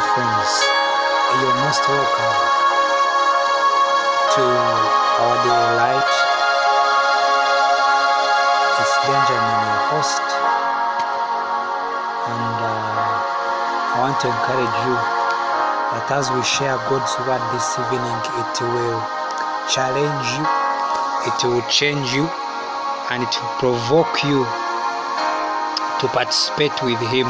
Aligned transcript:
dear 0.00 0.14
friends, 0.14 0.52
you're 1.40 1.56
most 1.60 1.84
welcome 1.88 2.38
to 4.32 4.44
our 5.20 5.36
daily 5.44 5.72
light. 5.76 6.12
It's 8.80 8.96
Benjamin, 9.04 9.60
your 9.60 9.82
host, 9.92 10.24
and 12.32 12.56
uh, 12.64 13.12
I 13.92 13.96
want 14.00 14.16
to 14.24 14.28
encourage 14.28 14.76
you 14.88 14.96
that 15.92 16.08
as 16.16 16.30
we 16.32 16.40
share 16.44 16.76
God's 16.88 17.12
word 17.28 17.44
this 17.52 17.68
evening, 17.76 18.20
it 18.40 18.56
will 18.72 19.00
challenge 19.68 20.26
you, 20.32 20.44
it 21.28 21.38
will 21.44 21.66
change 21.68 22.08
you, 22.14 22.24
and 23.10 23.22
it 23.22 23.34
will 23.36 23.54
provoke 23.58 24.24
you 24.24 24.44
to 26.00 26.08
participate 26.08 26.82
with 26.82 27.00
Him. 27.12 27.28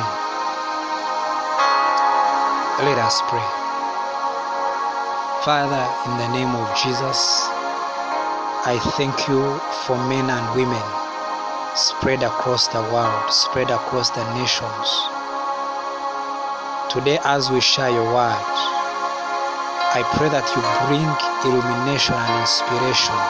Let 2.81 2.97
us 2.97 3.21
pray. 3.29 3.45
Father, 5.45 5.85
in 6.09 6.17
the 6.17 6.33
name 6.33 6.57
of 6.57 6.65
Jesus, 6.81 7.45
I 8.65 8.81
thank 8.97 9.29
you 9.29 9.61
for 9.85 10.01
men 10.09 10.33
and 10.33 10.57
women 10.57 10.81
spread 11.77 12.23
across 12.23 12.69
the 12.69 12.81
world, 12.89 13.29
spread 13.29 13.69
across 13.69 14.09
the 14.17 14.25
nations. 14.33 14.89
Today, 16.89 17.21
as 17.29 17.53
we 17.53 17.61
share 17.61 17.93
your 17.93 18.09
word, 18.17 18.49
I 19.93 20.01
pray 20.17 20.33
that 20.33 20.49
you 20.57 20.65
bring 20.89 21.05
illumination 21.45 22.17
and 22.17 22.33
inspiration 22.41 23.21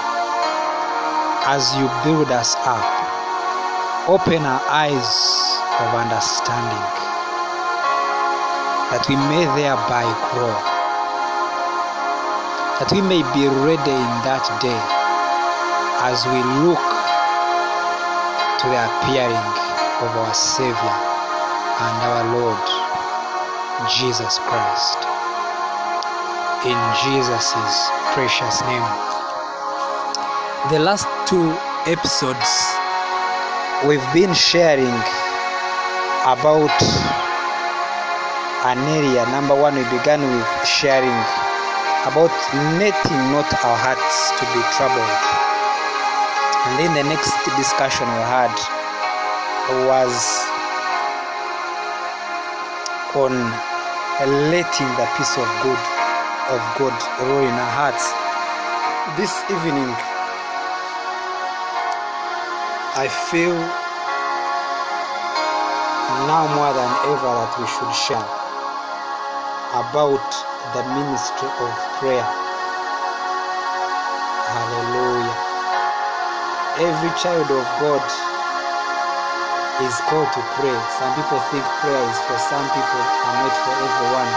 as 1.51 1.75
you 1.75 1.91
build 2.07 2.31
us 2.31 2.55
up. 2.71 2.87
Open 4.07 4.47
our 4.47 4.63
eyes 4.71 5.11
of 5.83 5.91
understanding 5.99 7.10
that 8.91 9.07
we 9.07 9.15
may 9.15 9.47
thereby 9.55 10.03
grow, 10.35 10.51
that 12.83 12.91
we 12.91 12.99
may 12.99 13.23
be 13.31 13.47
ready 13.63 13.95
in 13.95 14.15
that 14.27 14.43
day 14.59 14.83
as 16.03 16.27
we 16.27 16.43
look 16.67 16.83
to 18.59 18.67
the 18.67 18.81
appearing 18.83 19.47
of 20.03 20.11
our 20.19 20.35
Savior 20.35 20.75
and 20.75 21.97
our 22.03 22.25
Lord 22.35 22.67
Jesus 23.95 24.43
Christ. 24.43 24.99
In 26.67 26.77
Jesus' 27.07 27.55
precious 28.11 28.61
name. 28.67 28.85
The 30.75 30.83
last 30.83 31.07
two 31.31 31.55
episodes, 31.87 32.51
we've 33.87 34.03
been 34.13 34.35
sharing 34.35 34.99
about 36.27 36.75
an 38.65 38.79
area. 38.93 39.25
Number 39.33 39.57
one, 39.57 39.75
we 39.75 39.85
began 39.89 40.21
with 40.21 40.69
sharing 40.69 41.17
about 42.05 42.29
letting 42.77 43.23
not 43.33 43.49
our 43.65 43.79
hearts 43.81 44.37
to 44.37 44.45
be 44.53 44.61
troubled. 44.77 45.17
And 46.69 46.73
then 46.77 46.93
the 46.93 47.09
next 47.09 47.33
discussion 47.57 48.05
we 48.05 48.25
had 48.29 48.53
was 49.89 50.45
on 53.17 53.33
letting 54.53 54.91
the 55.01 55.09
peace 55.17 55.37
of 55.41 55.49
God 55.65 55.81
of 56.53 56.61
God 56.77 56.97
rule 57.25 57.49
in 57.49 57.57
our 57.57 57.73
hearts. 57.73 58.13
This 59.17 59.33
evening, 59.49 59.89
I 62.93 63.09
feel 63.09 63.57
now 66.29 66.45
more 66.55 66.75
than 66.77 66.91
ever 67.09 67.33
that 67.41 67.57
we 67.59 67.67
should 67.67 67.95
share 67.95 68.50
about 69.71 70.27
the 70.75 70.83
ministry 70.99 71.47
of 71.47 71.71
prayer. 72.03 72.27
Hallelujah. 74.51 75.37
Every 76.91 77.13
child 77.15 77.47
of 77.47 77.67
God 77.79 78.03
is 79.87 79.95
called 80.11 80.27
to 80.35 80.43
pray. 80.59 80.75
Some 80.99 81.15
people 81.15 81.39
think 81.55 81.63
prayer 81.87 82.03
is 82.03 82.19
for 82.27 82.39
some 82.51 82.67
people 82.75 83.03
and 83.07 83.37
not 83.47 83.55
for 83.63 83.75
everyone. 83.79 84.33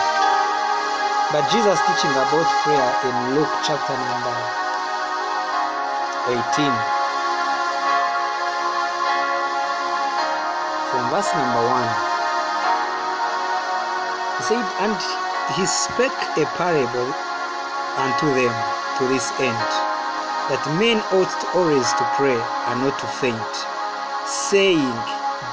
But 1.33 1.49
Jesus 1.49 1.81
teaching 1.81 2.13
about 2.13 2.45
prayer 2.61 2.89
in 3.09 3.15
Luke 3.33 3.53
chapter 3.65 3.97
number 3.97 4.37
18 6.29 6.45
from 10.93 11.09
verse 11.09 11.33
number 11.33 11.65
1 11.67 12.12
he 12.12 12.12
said 14.47 14.67
and 14.83 14.99
he 15.55 15.65
spake 15.65 16.21
a 16.37 16.45
parable 16.59 17.09
unto 17.99 18.27
them 18.35 18.53
to 18.97 19.03
this 19.07 19.31
end 19.39 19.69
that 20.51 20.63
men 20.79 20.99
ought 21.15 21.35
always 21.55 21.87
to 21.95 22.05
pray 22.15 22.39
and 22.69 22.81
not 22.81 22.97
to 22.99 23.07
faint 23.23 23.53
saying 24.27 24.95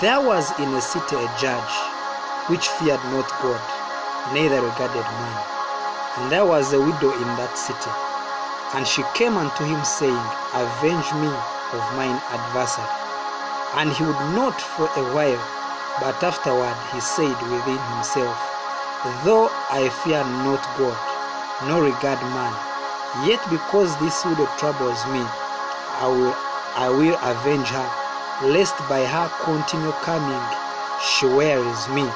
there 0.01 0.21
was 0.21 0.51
in 0.61 0.73
a 0.75 0.81
city 0.81 1.17
a 1.17 1.29
judge 1.39 1.75
which 2.49 2.67
feared 2.79 3.03
not 3.11 3.29
God 3.43 3.61
neither 4.33 4.63
regarded 4.63 5.05
man. 5.05 5.39
And 6.19 6.33
there 6.33 6.47
was 6.47 6.73
a 6.73 6.81
widow 6.81 7.11
in 7.13 7.29
that 7.37 7.59
city. 7.59 7.91
And 8.75 8.87
she 8.87 9.03
came 9.15 9.37
unto 9.37 9.65
him 9.65 9.83
saying 9.85 10.27
avenge 10.55 11.11
me 11.19 11.31
of 11.75 11.83
mine 11.99 12.19
adversary. 12.31 12.87
And 13.75 13.91
he 13.93 14.05
would 14.05 14.23
not 14.35 14.61
for 14.61 14.87
a 14.87 15.05
while 15.15 15.43
but 16.01 16.23
afterward 16.23 16.77
he 16.95 17.01
said 17.01 17.35
within 17.51 17.79
himself 17.95 18.60
though 19.25 19.49
i 19.71 19.89
fear 19.89 20.25
not 20.25 20.63
god 20.77 20.99
nor 21.67 21.83
regard 21.83 22.21
man 22.35 22.53
yet 23.27 23.41
because 23.51 23.97
this 23.99 24.25
widow 24.25 24.47
troubles 24.59 25.07
me 25.07 25.23
i 26.01 26.07
will 26.07 26.35
i 26.77 26.89
will 26.89 27.17
avenge 27.23 27.69
her 27.69 27.91
lest 28.43 28.77
by 28.89 29.05
her 29.05 29.29
continue 29.45 29.93
coming 30.03 30.43
she 31.03 31.27
wearies 31.27 31.89
me. 31.89 32.07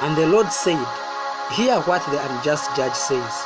And 0.00 0.16
the 0.16 0.26
lord 0.26 0.50
said 0.50 0.86
hear 1.52 1.80
what 1.80 2.04
the 2.06 2.24
unjust 2.24 2.74
judge 2.74 2.94
says 2.94 3.44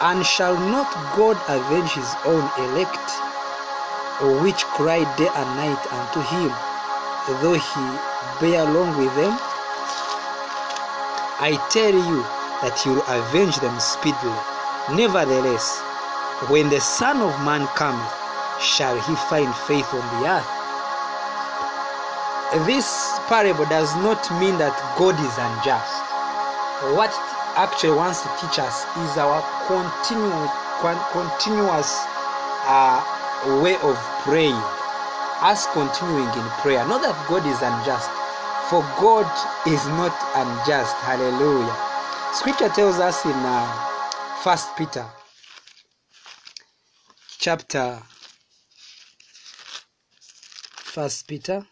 and 0.00 0.24
shall 0.24 0.56
not 0.56 0.92
god 1.16 1.38
avenge 1.48 1.90
his 1.92 2.14
own 2.24 2.50
elect? 2.58 3.10
Which 4.42 4.64
cry 4.64 5.04
day 5.16 5.28
and 5.34 5.56
night 5.56 5.92
unto 5.92 6.20
him 6.20 6.54
though 7.42 7.54
he 7.54 7.98
bear 8.40 8.64
long 8.64 8.96
with 8.96 9.14
them 9.16 9.36
I 11.38 11.56
tell 11.68 11.92
you 11.92 12.22
that 12.64 12.80
he 12.80 12.88
will 12.88 13.04
avenge 13.08 13.60
them 13.60 13.76
speedily. 13.78 14.40
Nevertheless, 14.96 15.80
when 16.48 16.70
the 16.70 16.80
Son 16.80 17.20
of 17.20 17.32
Man 17.44 17.66
cometh, 17.76 18.12
shall 18.60 18.96
he 18.96 19.14
find 19.28 19.52
faith 19.68 19.92
on 19.92 20.00
the 20.16 20.28
earth? 20.32 20.48
This 22.64 22.88
parable 23.28 23.66
does 23.66 23.92
not 24.00 24.24
mean 24.40 24.56
that 24.56 24.72
God 24.96 25.18
is 25.20 25.36
unjust. 25.36 26.00
What 26.96 27.12
actually 27.60 27.92
wants 27.96 28.22
to 28.24 28.32
teach 28.40 28.56
us 28.56 28.88
is 29.04 29.20
our 29.20 29.44
continu- 29.68 30.48
continuous 31.12 31.92
uh, 32.64 33.04
way 33.60 33.76
of 33.84 34.00
praying, 34.24 34.56
us 35.44 35.68
continuing 35.76 36.32
in 36.32 36.48
prayer. 36.64 36.86
Not 36.88 37.04
that 37.04 37.16
God 37.28 37.44
is 37.44 37.60
unjust, 37.60 38.08
for 38.70 38.82
God 38.98 39.26
is 39.68 39.84
not 39.86 40.14
unjust. 40.34 40.96
Hallelujah. 40.96 41.76
Scripture 42.32 42.68
tells 42.68 42.98
us 42.98 43.24
in 43.24 43.32
uh, 43.32 43.96
First 44.42 44.76
Peter 44.76 45.06
chapter 47.38 48.02
First 50.76 51.28
Peter 51.28 51.64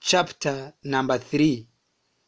chapter 0.00 0.72
number 0.82 1.18
3 1.18 1.68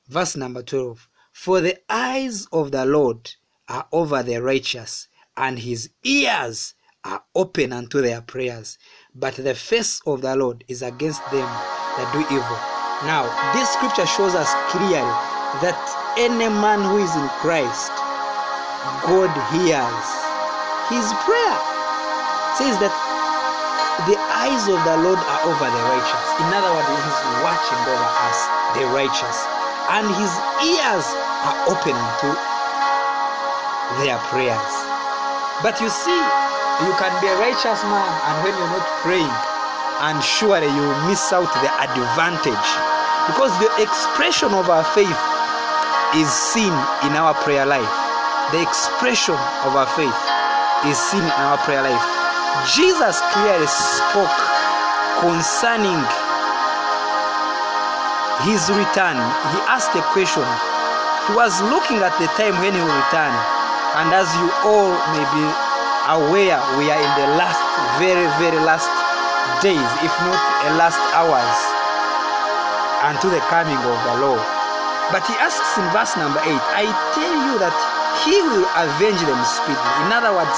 verse 0.08 0.36
number 0.36 0.62
12 0.62 1.08
for 1.32 1.60
the 1.60 1.78
eyes 1.88 2.46
of 2.52 2.72
the 2.72 2.84
Lord 2.84 3.30
are 3.68 3.86
over 3.90 4.22
the 4.22 4.42
righteous 4.42 5.08
and 5.36 5.58
his 5.58 5.90
ears 6.04 6.74
are 7.04 7.24
open 7.34 7.72
unto 7.72 8.02
their 8.02 8.20
prayers 8.20 8.78
but 9.14 9.34
the 9.36 9.54
face 9.54 10.00
of 10.06 10.20
the 10.20 10.36
Lord 10.36 10.64
is 10.68 10.82
against 10.82 11.22
them 11.30 11.48
that 11.96 12.10
do 12.12 12.20
evil 12.34 12.81
now, 13.02 13.26
this 13.50 13.66
scripture 13.74 14.06
shows 14.06 14.38
us 14.38 14.54
clearly 14.70 15.02
that 15.58 15.74
any 16.14 16.46
man 16.46 16.86
who 16.86 17.02
is 17.02 17.10
in 17.18 17.26
Christ, 17.42 17.90
God 19.02 19.26
hears 19.50 20.06
his 20.86 21.02
prayer. 21.26 21.58
It 21.58 22.54
says 22.62 22.78
that 22.78 22.94
the 24.06 24.14
eyes 24.38 24.70
of 24.70 24.78
the 24.86 24.96
Lord 25.02 25.18
are 25.18 25.42
over 25.50 25.66
the 25.66 25.82
righteous. 25.90 26.26
In 26.46 26.54
other 26.54 26.70
words, 26.70 26.86
he's 26.94 27.22
watching 27.42 27.82
over 27.90 28.06
us, 28.22 28.38
the 28.78 28.86
righteous. 28.94 29.38
And 29.90 30.06
his 30.06 30.32
ears 30.62 31.06
are 31.42 31.58
open 31.74 31.98
to 31.98 32.28
their 33.98 34.22
prayers. 34.30 34.72
But 35.58 35.82
you 35.82 35.90
see, 35.90 36.22
you 36.86 36.94
can 37.02 37.10
be 37.18 37.26
a 37.26 37.36
righteous 37.42 37.82
man, 37.82 38.10
and 38.30 38.34
when 38.46 38.54
you're 38.54 38.70
not 38.70 38.86
praying, 39.02 39.36
and 40.06 40.22
surely 40.22 40.70
you 40.70 40.86
miss 41.10 41.34
out 41.34 41.50
the 41.50 41.70
advantage 41.82 42.91
because 43.26 43.52
the 43.62 43.70
expression 43.82 44.50
of 44.52 44.68
our 44.68 44.84
faith 44.94 45.20
is 46.14 46.28
seen 46.28 46.72
in 47.06 47.12
our 47.16 47.34
prayer 47.46 47.64
life. 47.64 47.88
The 48.52 48.60
expression 48.60 49.38
of 49.64 49.72
our 49.78 49.86
faith 49.94 50.18
is 50.84 50.98
seen 50.98 51.22
in 51.22 51.40
our 51.46 51.58
prayer 51.58 51.82
life. 51.82 52.04
Jesus 52.74 53.22
clearly 53.32 53.66
spoke 53.66 54.36
concerning 55.22 56.02
his 58.44 58.68
return. 58.74 59.16
He 59.54 59.58
asked 59.70 59.94
a 59.94 60.02
question. 60.12 60.44
He 61.30 61.32
was 61.38 61.62
looking 61.70 62.02
at 62.02 62.12
the 62.18 62.26
time 62.34 62.58
when 62.58 62.74
he 62.74 62.82
will 62.82 62.98
return. 63.06 63.32
And 64.02 64.10
as 64.10 64.26
you 64.36 64.48
all 64.66 64.92
may 65.14 65.24
be 65.30 65.46
aware, 66.10 66.58
we 66.76 66.90
are 66.90 66.98
in 66.98 67.12
the 67.22 67.28
last, 67.38 67.62
very, 68.02 68.26
very 68.42 68.58
last 68.66 68.90
days, 69.62 69.88
if 70.02 70.12
not 70.26 70.40
a 70.66 70.74
last 70.74 70.98
hours, 71.14 71.81
unto 73.02 73.28
the 73.28 73.42
coming 73.50 73.76
of 73.76 73.98
the 74.06 74.16
Lord. 74.22 74.42
But 75.10 75.26
he 75.26 75.34
asks 75.42 75.76
in 75.76 75.84
verse 75.92 76.16
number 76.16 76.40
8, 76.40 76.46
I 76.48 76.86
tell 77.12 77.34
you 77.34 77.54
that 77.60 77.74
he 78.24 78.38
will 78.40 78.64
avenge 78.78 79.20
them 79.26 79.40
speedily. 79.44 79.92
In 80.06 80.14
other 80.14 80.32
words, 80.32 80.56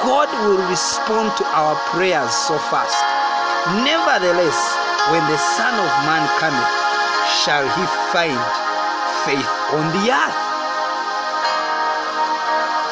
God 0.00 0.30
will 0.46 0.62
respond 0.70 1.36
to 1.36 1.44
our 1.52 1.74
prayers 1.92 2.32
so 2.32 2.56
fast. 2.70 2.96
Nevertheless, 3.84 4.56
when 5.12 5.20
the 5.28 5.36
Son 5.36 5.74
of 5.74 5.90
Man 6.08 6.24
cometh, 6.40 6.72
shall 7.44 7.66
he 7.66 7.84
find 8.14 8.40
faith 9.26 9.50
on 9.76 9.84
the 10.00 10.14
earth? 10.14 10.40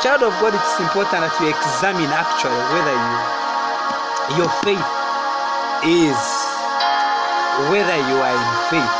Child 0.03 0.29
of 0.29 0.35
God, 0.39 0.55
it's 0.55 0.79
important 0.79 1.27
that 1.27 1.35
you 1.41 1.50
examine 1.50 2.11
actually 2.15 2.55
whether 2.71 2.95
you, 2.95 4.45
your 4.45 4.50
faith 4.62 4.89
is 5.83 6.38
whether 7.66 7.99
you 7.99 8.16
are 8.22 8.34
in 8.38 8.49
faith. 8.70 8.94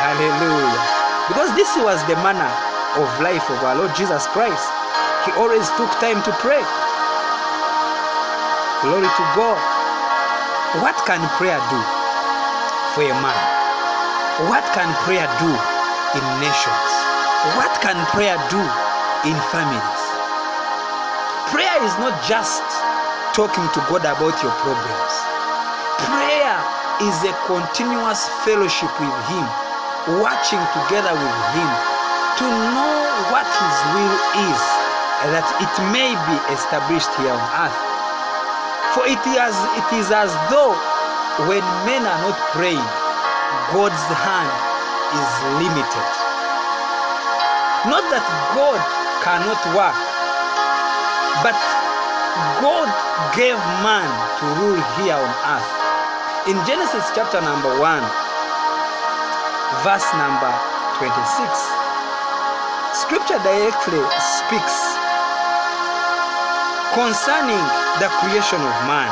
Hallelujah. 0.00 0.82
Because 1.28 1.52
this 1.54 1.70
was 1.76 2.00
the 2.08 2.16
manner 2.24 2.48
of 2.96 3.06
life 3.20 3.44
of 3.52 3.60
our 3.62 3.76
Lord 3.76 3.94
Jesus 3.94 4.26
Christ. 4.32 4.66
He 5.28 5.30
always 5.38 5.68
took 5.76 5.92
time 6.00 6.18
to 6.24 6.32
pray. 6.40 6.64
Glory 8.82 9.06
to 9.06 9.24
God. 9.36 9.60
What 10.82 10.96
can 11.04 11.20
prayer 11.36 11.60
do 11.70 11.80
for 12.96 13.04
a 13.04 13.14
man? 13.20 13.42
What 14.50 14.64
can 14.74 14.88
prayer 15.04 15.28
do 15.38 15.52
in 16.18 16.24
nations? 16.40 16.90
What 17.54 17.70
can 17.84 18.00
prayer 18.10 18.40
do 18.50 18.62
in 19.28 19.36
families? 19.52 20.02
Prayer 21.52 21.78
is 21.84 21.94
not 22.00 22.16
just 22.26 22.64
talking 23.36 23.68
to 23.76 23.80
God 23.86 24.02
about 24.02 24.42
your 24.42 24.52
problems. 24.64 25.21
Is 27.00 27.24
a 27.24 27.32
continuous 27.48 28.28
fellowship 28.44 28.92
with 29.00 29.16
Him, 29.26 29.46
watching 30.20 30.60
together 30.76 31.16
with 31.16 31.38
Him 31.56 31.70
to 32.38 32.46
know 32.46 32.94
what 33.32 33.48
His 33.48 33.76
will 33.96 34.16
is, 34.52 34.62
that 35.32 35.48
it 35.58 35.74
may 35.90 36.12
be 36.28 36.36
established 36.52 37.10
here 37.18 37.32
on 37.32 37.42
earth. 37.64 37.80
For 38.94 39.08
it 39.08 39.18
is, 39.24 39.56
it 39.80 39.88
is 39.98 40.12
as 40.12 40.30
though 40.52 40.76
when 41.48 41.64
men 41.88 42.04
are 42.06 42.20
not 42.22 42.38
praying, 42.52 42.86
God's 43.72 44.04
hand 44.22 44.52
is 45.16 45.30
limited. 45.58 46.08
Not 47.88 48.04
that 48.14 48.22
God 48.54 48.78
cannot 49.24 49.58
work, 49.74 49.98
but 51.42 51.56
God 52.62 52.86
gave 53.34 53.58
man 53.82 54.06
to 54.38 54.44
rule 54.60 54.82
here 55.02 55.16
on 55.16 55.34
earth. 55.58 55.81
In 56.42 56.58
Genesis 56.66 57.06
chapter 57.14 57.38
number 57.38 57.70
1, 57.78 58.02
verse 59.86 60.10
number 60.18 60.50
26, 60.98 61.14
scripture 62.98 63.38
directly 63.46 64.02
speaks 64.18 64.74
concerning 66.98 67.62
the 68.02 68.10
creation 68.18 68.58
of 68.58 68.74
man. 68.90 69.06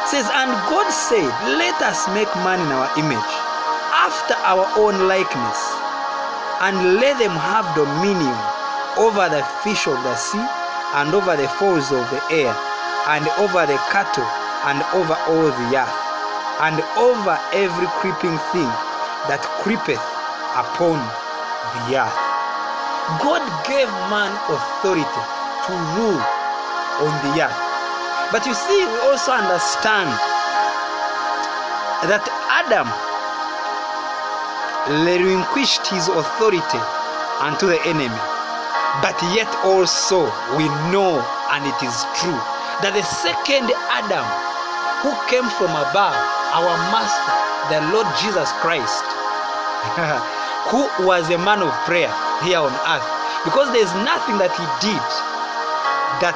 It 0.00 0.16
says, 0.16 0.32
And 0.32 0.48
God 0.72 0.88
said, 0.88 1.28
Let 1.60 1.76
us 1.84 2.08
make 2.16 2.32
man 2.40 2.64
in 2.64 2.72
our 2.72 2.88
image, 2.96 3.32
after 4.00 4.32
our 4.48 4.64
own 4.80 5.06
likeness, 5.12 5.60
and 6.64 6.96
let 6.96 7.20
them 7.20 7.36
have 7.36 7.68
dominion 7.76 8.32
over 8.96 9.28
the 9.28 9.44
fish 9.60 9.86
of 9.86 10.00
the 10.08 10.16
sea, 10.16 10.48
and 10.96 11.12
over 11.12 11.36
the 11.36 11.48
fowls 11.60 11.92
of 11.92 12.08
the 12.08 12.22
air, 12.32 12.56
and 13.12 13.28
over 13.36 13.66
the 13.68 13.76
cattle, 13.92 14.24
and 14.66 14.82
over 14.98 15.14
all 15.30 15.46
the 15.46 15.68
earth, 15.78 15.96
and 16.66 16.82
over 16.98 17.38
every 17.54 17.86
creeping 18.02 18.34
thing 18.50 18.70
that 19.30 19.42
creepeth 19.62 20.02
upon 20.58 20.98
the 21.86 22.02
earth. 22.02 22.18
God 23.22 23.46
gave 23.62 23.86
man 24.10 24.34
authority 24.50 25.06
to 25.06 25.72
rule 25.94 26.18
on 26.98 27.12
the 27.22 27.46
earth. 27.46 27.60
But 28.34 28.42
you 28.42 28.54
see, 28.54 28.82
we 28.82 28.98
also 29.06 29.30
understand 29.30 30.10
that 32.10 32.26
Adam 32.50 32.90
relinquished 34.90 35.86
his 35.86 36.08
authority 36.10 36.82
unto 37.38 37.70
the 37.70 37.78
enemy. 37.86 38.18
But 38.98 39.14
yet 39.30 39.50
also 39.62 40.26
we 40.58 40.66
know, 40.90 41.22
and 41.54 41.62
it 41.62 41.78
is 41.86 41.94
true, 42.18 42.40
that 42.82 42.98
the 42.98 43.06
second 43.06 43.70
Adam 43.94 44.26
who 45.06 45.14
came 45.30 45.46
from 45.54 45.70
above, 45.70 46.18
our 46.50 46.74
Master, 46.90 47.38
the 47.70 47.78
Lord 47.94 48.10
Jesus 48.18 48.50
Christ, 48.58 49.06
who 50.74 50.82
was 51.06 51.30
a 51.30 51.38
man 51.38 51.62
of 51.62 51.70
prayer 51.86 52.10
here 52.42 52.58
on 52.58 52.74
earth, 52.90 53.06
because 53.46 53.70
there's 53.70 53.94
nothing 54.02 54.34
that 54.42 54.50
he 54.50 54.66
did 54.82 55.06
that 56.18 56.34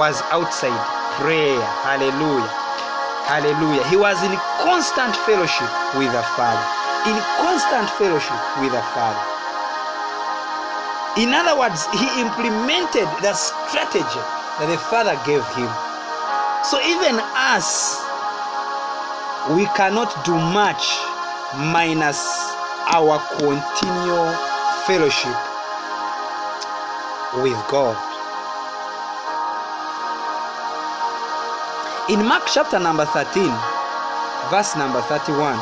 was 0.00 0.24
outside 0.32 0.72
prayer. 1.20 1.60
Hallelujah. 1.84 2.48
Hallelujah. 3.28 3.84
He 3.92 4.00
was 4.00 4.16
in 4.24 4.32
constant 4.64 5.12
fellowship 5.28 5.68
with 6.00 6.08
the 6.16 6.24
Father. 6.40 6.64
In 7.12 7.20
constant 7.36 7.92
fellowship 8.00 8.40
with 8.64 8.72
the 8.72 8.80
Father. 8.96 9.20
In 11.20 11.36
other 11.36 11.52
words, 11.52 11.84
he 12.00 12.08
implemented 12.16 13.08
the 13.20 13.36
strategy 13.36 14.24
that 14.56 14.72
the 14.72 14.80
Father 14.88 15.20
gave 15.28 15.44
him. 15.52 15.68
So 16.64 16.80
even 16.80 17.20
us, 17.36 18.05
we 19.54 19.64
cannot 19.78 20.10
do 20.24 20.34
much 20.34 20.98
minus 21.54 22.18
our 22.90 23.20
continual 23.38 24.26
fellowship 24.86 25.38
with 27.38 27.54
God. 27.70 27.94
In 32.10 32.26
Mark 32.26 32.42
chapter 32.52 32.80
number 32.80 33.04
13, 33.06 33.46
verse 34.50 34.74
number 34.74 35.00
31, 35.02 35.54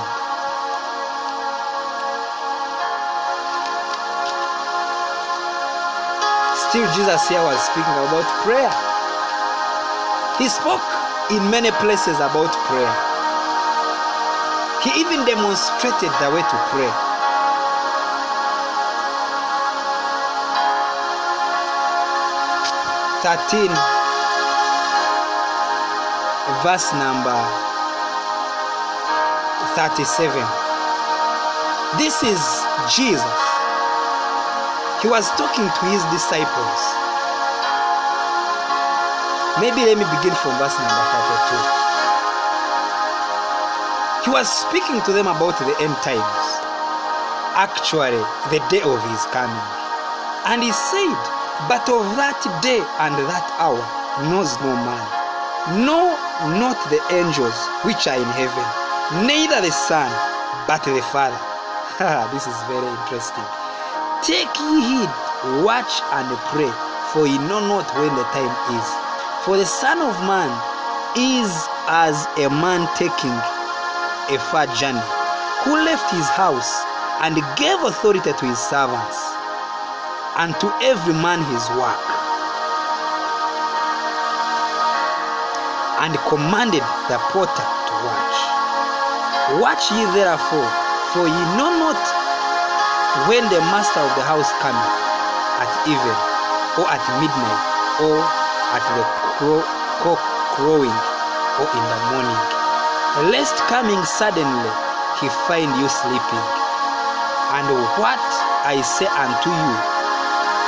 still 6.56 6.88
Jesus 6.96 7.28
here 7.28 7.42
was 7.44 7.60
speaking 7.60 7.84
about 8.08 8.24
prayer. 8.40 8.72
He 10.38 10.48
spoke 10.48 10.80
in 11.30 11.50
many 11.50 11.70
places 11.72 12.16
about 12.16 12.52
prayer. 12.64 13.13
He 14.84 15.00
even 15.00 15.24
demonstrated 15.24 16.12
the 16.20 16.28
way 16.28 16.44
to 16.44 16.58
pray. 16.68 16.92
Thirteen, 23.24 23.72
verse 26.62 26.92
number 26.92 27.32
thirty-seven. 29.74 30.44
This 31.96 32.22
is 32.22 32.42
Jesus. 32.92 33.24
He 35.00 35.08
was 35.08 35.30
talking 35.40 35.64
to 35.64 35.84
his 35.88 36.04
disciples. 36.12 36.80
Maybe 39.60 39.80
let 39.86 39.96
me 39.96 40.04
begin 40.18 40.34
from 40.42 40.58
verse 40.58 40.76
number 40.76 41.04
32. 41.78 41.83
He 44.24 44.30
was 44.30 44.48
speaking 44.48 45.04
to 45.04 45.12
them 45.12 45.28
about 45.28 45.52
the 45.60 45.76
end 45.84 45.92
times, 46.00 46.48
actually, 47.60 48.16
the 48.48 48.56
day 48.72 48.80
of 48.80 48.96
his 49.12 49.20
coming. 49.36 49.68
And 50.48 50.64
he 50.64 50.72
said, 50.72 51.20
But 51.68 51.84
of 51.92 52.16
that 52.16 52.40
day 52.64 52.80
and 53.04 53.12
that 53.28 53.44
hour 53.60 53.84
knows 54.32 54.56
no 54.64 54.72
man, 54.80 55.04
no, 55.84 56.16
not 56.56 56.80
the 56.88 57.04
angels 57.12 57.52
which 57.84 58.08
are 58.08 58.16
in 58.16 58.32
heaven, 58.32 58.64
neither 59.28 59.60
the 59.60 59.68
Son, 59.68 60.08
but 60.64 60.80
the 60.88 61.04
Father. 61.12 61.36
this 62.32 62.48
is 62.48 62.56
very 62.64 62.88
interesting. 63.04 63.44
Take 64.24 64.48
ye 64.56 65.04
heed, 65.04 65.12
watch 65.60 66.00
and 66.16 66.32
pray, 66.48 66.72
for 67.12 67.28
ye 67.28 67.36
know 67.44 67.60
not 67.60 67.92
when 68.00 68.16
the 68.16 68.24
time 68.32 68.56
is. 68.72 68.88
For 69.44 69.60
the 69.60 69.68
Son 69.68 70.00
of 70.00 70.16
Man 70.24 70.48
is 71.12 71.52
as 71.92 72.24
a 72.40 72.48
man 72.48 72.88
taking 72.96 73.36
a 74.30 74.38
far 74.50 74.66
journey, 74.76 75.02
who 75.64 75.76
left 75.84 76.10
his 76.10 76.28
house 76.30 76.84
and 77.20 77.36
gave 77.56 77.80
authority 77.84 78.32
to 78.32 78.44
his 78.46 78.58
servants, 78.58 79.18
and 80.36 80.54
to 80.60 80.68
every 80.82 81.14
man 81.14 81.38
his 81.52 81.64
work, 81.76 82.02
and 86.00 86.16
commanded 86.28 86.82
the 87.08 87.18
porter 87.30 87.66
to 87.86 87.94
watch. 88.04 88.38
Watch 89.60 89.92
ye 89.92 90.04
therefore, 90.16 90.70
for 91.12 91.28
ye 91.28 91.42
know 91.56 91.70
not 91.78 92.00
when 93.28 93.44
the 93.52 93.60
master 93.70 94.00
of 94.00 94.10
the 94.16 94.24
house 94.24 94.50
cometh, 94.58 94.94
at 95.60 95.70
even, 95.86 96.16
or 96.80 96.88
at 96.90 97.04
midnight, 97.20 97.62
or 98.02 98.18
at 98.74 98.84
the 98.96 99.04
crow, 99.38 99.62
cock 100.02 100.20
crowing, 100.56 100.98
or 101.60 101.66
in 101.70 101.84
the 101.88 101.98
morning, 102.10 102.53
lest 103.22 103.54
coming 103.70 104.02
suddenly 104.02 104.72
he 105.22 105.30
find 105.46 105.70
you 105.78 105.86
sleeping. 105.86 106.46
And 107.54 107.70
what 108.02 108.18
I 108.66 108.82
say 108.82 109.06
unto 109.06 109.54
you, 109.54 109.74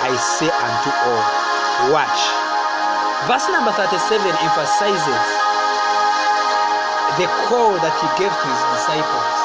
I 0.06 0.14
say 0.14 0.46
unto 0.46 0.90
all, 1.10 1.26
watch. 1.90 2.22
Verse 3.26 3.50
number 3.50 3.74
37 3.74 4.22
emphasizes 4.22 5.22
the 7.18 7.26
call 7.50 7.74
that 7.82 7.94
he 7.98 8.06
gave 8.14 8.30
to 8.30 8.46
his 8.46 8.62
disciples. 8.78 9.36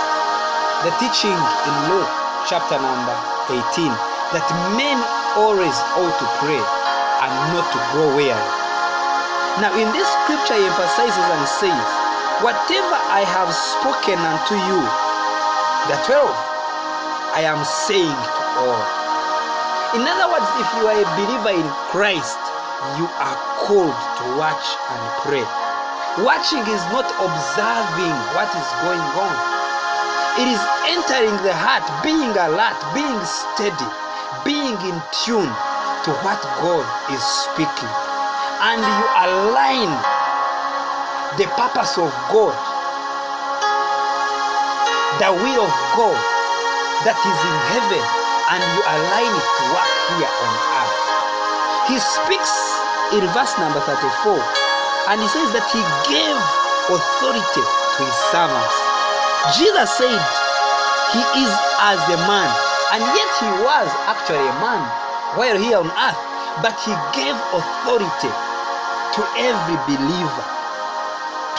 The 0.85 0.93
teaching 1.01 1.33
in 1.33 1.75
Luke 1.89 2.13
chapter 2.45 2.77
number 2.77 3.17
18 3.49 3.89
that 4.37 4.45
men 4.77 5.01
always 5.33 5.73
ought 5.97 6.15
to 6.21 6.27
pray 6.37 6.61
and 6.61 7.33
not 7.49 7.65
to 7.73 7.79
grow 7.89 8.13
weary. 8.13 8.49
Now, 9.57 9.73
in 9.73 9.89
this 9.89 10.05
scripture, 10.21 10.55
he 10.55 10.69
emphasizes 10.69 11.17
and 11.17 11.43
says, 11.49 12.10
Whatever 12.41 12.97
I 13.13 13.21
have 13.21 13.53
spoken 13.53 14.17
unto 14.17 14.57
you, 14.57 14.81
the 15.85 15.97
12, 16.09 16.25
I 17.37 17.45
am 17.45 17.61
saying 17.61 18.17
to 18.17 18.43
all. 18.65 18.81
In 19.93 20.01
other 20.09 20.25
words, 20.25 20.49
if 20.57 20.65
you 20.73 20.89
are 20.89 20.97
a 20.97 21.07
believer 21.21 21.53
in 21.53 21.69
Christ, 21.93 22.41
you 22.97 23.05
are 23.21 23.37
called 23.61 23.93
to 23.93 24.23
watch 24.41 24.65
and 24.89 25.01
pray. 25.21 25.45
Watching 26.25 26.65
is 26.65 26.81
not 26.89 27.05
observing 27.21 28.17
what 28.33 28.49
is 28.57 28.69
going 28.89 29.05
on, 29.21 29.35
it 30.41 30.49
is 30.49 30.63
entering 30.89 31.37
the 31.45 31.53
heart, 31.53 31.85
being 32.01 32.33
alert, 32.41 32.79
being 32.97 33.21
steady, 33.21 33.89
being 34.41 34.81
in 34.89 34.97
tune 35.13 35.53
to 36.09 36.11
what 36.25 36.41
God 36.57 36.89
is 37.13 37.21
speaking. 37.21 37.93
And 38.65 38.81
you 38.81 39.05
align 39.29 40.20
the 41.39 41.47
purpose 41.55 41.95
of 41.95 42.11
God, 42.27 42.51
the 45.15 45.31
will 45.31 45.63
of 45.63 45.75
God 45.95 46.19
that 47.07 47.15
is 47.15 47.39
in 47.47 47.57
heaven, 47.71 48.03
and 48.51 48.59
you 48.59 48.81
align 48.83 49.31
it 49.31 49.47
to 49.47 49.63
work 49.71 49.91
here 50.19 50.27
on 50.27 50.53
earth. 50.75 50.97
He 51.87 51.97
speaks 52.03 52.51
in 53.15 53.23
verse 53.31 53.55
number 53.63 53.79
34, 53.79 54.43
and 55.07 55.23
he 55.23 55.27
says 55.31 55.47
that 55.55 55.63
he 55.71 55.79
gave 56.11 56.35
authority 56.91 57.63
to 57.63 58.01
his 58.03 58.17
servants. 58.35 58.75
Jesus 59.55 59.87
said 59.87 60.19
he 61.15 61.23
is 61.47 61.53
as 61.79 62.03
a 62.11 62.19
man, 62.27 62.51
and 62.91 63.07
yet 63.15 63.31
he 63.39 63.47
was 63.63 63.87
actually 64.11 64.43
a 64.43 64.55
man 64.59 64.83
while 65.39 65.55
here 65.55 65.79
on 65.79 65.87
earth, 65.95 66.19
but 66.59 66.75
he 66.83 66.91
gave 67.15 67.39
authority 67.55 68.31
to 69.15 69.21
every 69.39 69.79
believer 69.87 70.60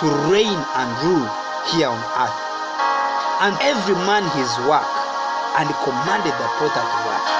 to 0.02 0.10
reign 0.26 0.58
and 0.58 0.88
rule 1.06 1.30
here 1.70 1.86
on 1.86 2.02
earth, 2.18 2.40
and 3.46 3.54
every 3.62 3.94
man 4.02 4.26
his 4.34 4.50
work, 4.66 4.90
and 5.62 5.70
commanded 5.86 6.34
the 6.42 6.48
porter 6.58 6.82
to 6.82 6.98
watch. 7.06 7.30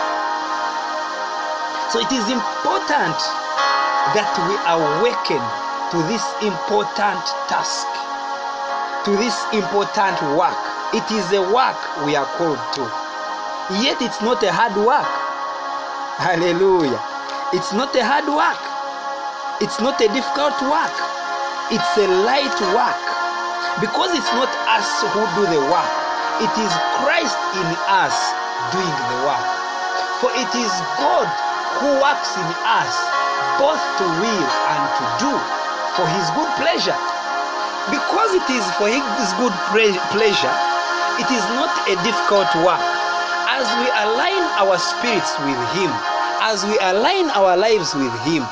So 1.90 1.98
it 1.98 2.12
is 2.14 2.24
important 2.30 3.18
that 4.14 4.30
we 4.46 4.54
awaken 4.70 5.42
to 5.90 5.98
this 6.06 6.22
important 6.40 7.22
task, 7.50 7.90
to 9.04 9.10
this 9.18 9.34
important 9.50 10.16
work. 10.38 10.56
It 10.94 11.04
is 11.10 11.26
a 11.34 11.42
work 11.52 11.76
we 12.06 12.14
are 12.14 12.30
called 12.38 12.62
to. 12.78 12.84
Yet 13.82 14.00
it's 14.00 14.22
not 14.22 14.42
a 14.42 14.52
hard 14.52 14.76
work. 14.76 15.10
Hallelujah. 16.22 17.00
It's 17.52 17.72
not 17.72 17.94
a 17.96 18.04
hard 18.04 18.30
work. 18.30 18.60
It's 19.60 19.80
not 19.80 20.00
a 20.00 20.08
difficult 20.08 20.56
work. 20.62 21.21
It's 21.70 21.92
a 21.96 22.08
light 22.26 22.58
work. 22.74 23.02
Because 23.78 24.10
it's 24.12 24.32
not 24.34 24.50
us 24.66 24.88
who 25.14 25.22
do 25.38 25.46
the 25.48 25.62
work, 25.70 25.92
it 26.42 26.52
is 26.58 26.72
Christ 27.00 27.38
in 27.54 27.68
us 27.88 28.16
doing 28.74 28.96
the 29.08 29.18
work. 29.24 29.46
For 30.18 30.30
it 30.34 30.52
is 30.58 30.72
God 30.98 31.28
who 31.78 31.88
works 32.02 32.34
in 32.36 32.48
us 32.66 32.92
both 33.62 33.80
to 33.98 34.04
will 34.20 34.46
and 34.70 34.82
to 34.98 35.04
do 35.22 35.32
for 35.96 36.04
his 36.08 36.26
good 36.36 36.50
pleasure. 36.58 36.98
Because 37.90 38.30
it 38.36 38.48
is 38.52 38.64
for 38.76 38.88
his 38.88 39.30
good 39.40 39.54
pleasure, 40.12 40.54
it 41.18 41.28
is 41.32 41.44
not 41.56 41.72
a 41.88 41.94
difficult 42.04 42.50
work. 42.64 42.84
As 43.48 43.66
we 43.80 43.88
align 44.04 44.42
our 44.62 44.78
spirits 44.78 45.32
with 45.40 45.60
him, 45.76 45.90
as 46.40 46.64
we 46.64 46.78
align 46.80 47.30
our 47.30 47.56
lives 47.56 47.94
with 47.94 48.12
him, 48.22 48.46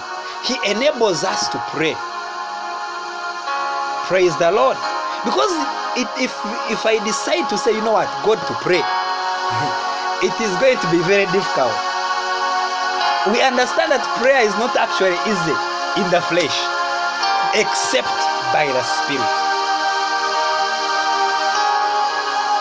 he 0.45 0.57
enables 0.71 1.25
us 1.25 1.49
to 1.49 1.59
pray. 1.71 1.97
Praise 4.11 4.35
the 4.43 4.50
Lord. 4.50 4.75
Because 5.23 5.55
it, 5.95 6.11
if 6.19 6.35
if 6.67 6.83
I 6.83 6.99
decide 7.07 7.47
to 7.47 7.55
say, 7.57 7.71
you 7.71 7.79
know 7.87 7.95
what, 7.95 8.11
God 8.26 8.43
to 8.43 8.55
pray, 8.59 8.83
it 10.26 10.35
is 10.43 10.50
going 10.59 10.83
to 10.83 10.88
be 10.90 10.99
very 11.07 11.31
difficult. 11.31 11.71
We 13.31 13.38
understand 13.38 13.95
that 13.95 14.02
prayer 14.19 14.43
is 14.43 14.50
not 14.59 14.75
actually 14.75 15.14
easy 15.31 15.55
in 16.02 16.11
the 16.11 16.19
flesh, 16.26 16.59
except 17.55 18.11
by 18.50 18.67
the 18.67 18.83
Spirit. 18.83 19.31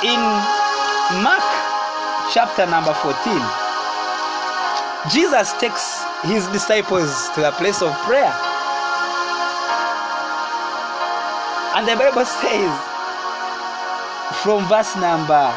In 0.05 0.21
Mark 1.25 1.41
chapter 2.29 2.69
number 2.69 2.93
14, 2.93 3.09
Jesus 5.09 5.57
takes 5.57 6.05
his 6.29 6.45
disciples 6.53 7.09
to 7.33 7.41
the 7.41 7.49
place 7.57 7.81
of 7.81 7.89
prayer. 8.05 8.29
And 11.79 11.87
the 11.87 11.95
Bible 11.95 12.25
says 12.25 12.75
from 14.43 14.67
verse 14.67 14.97
number 14.97 15.47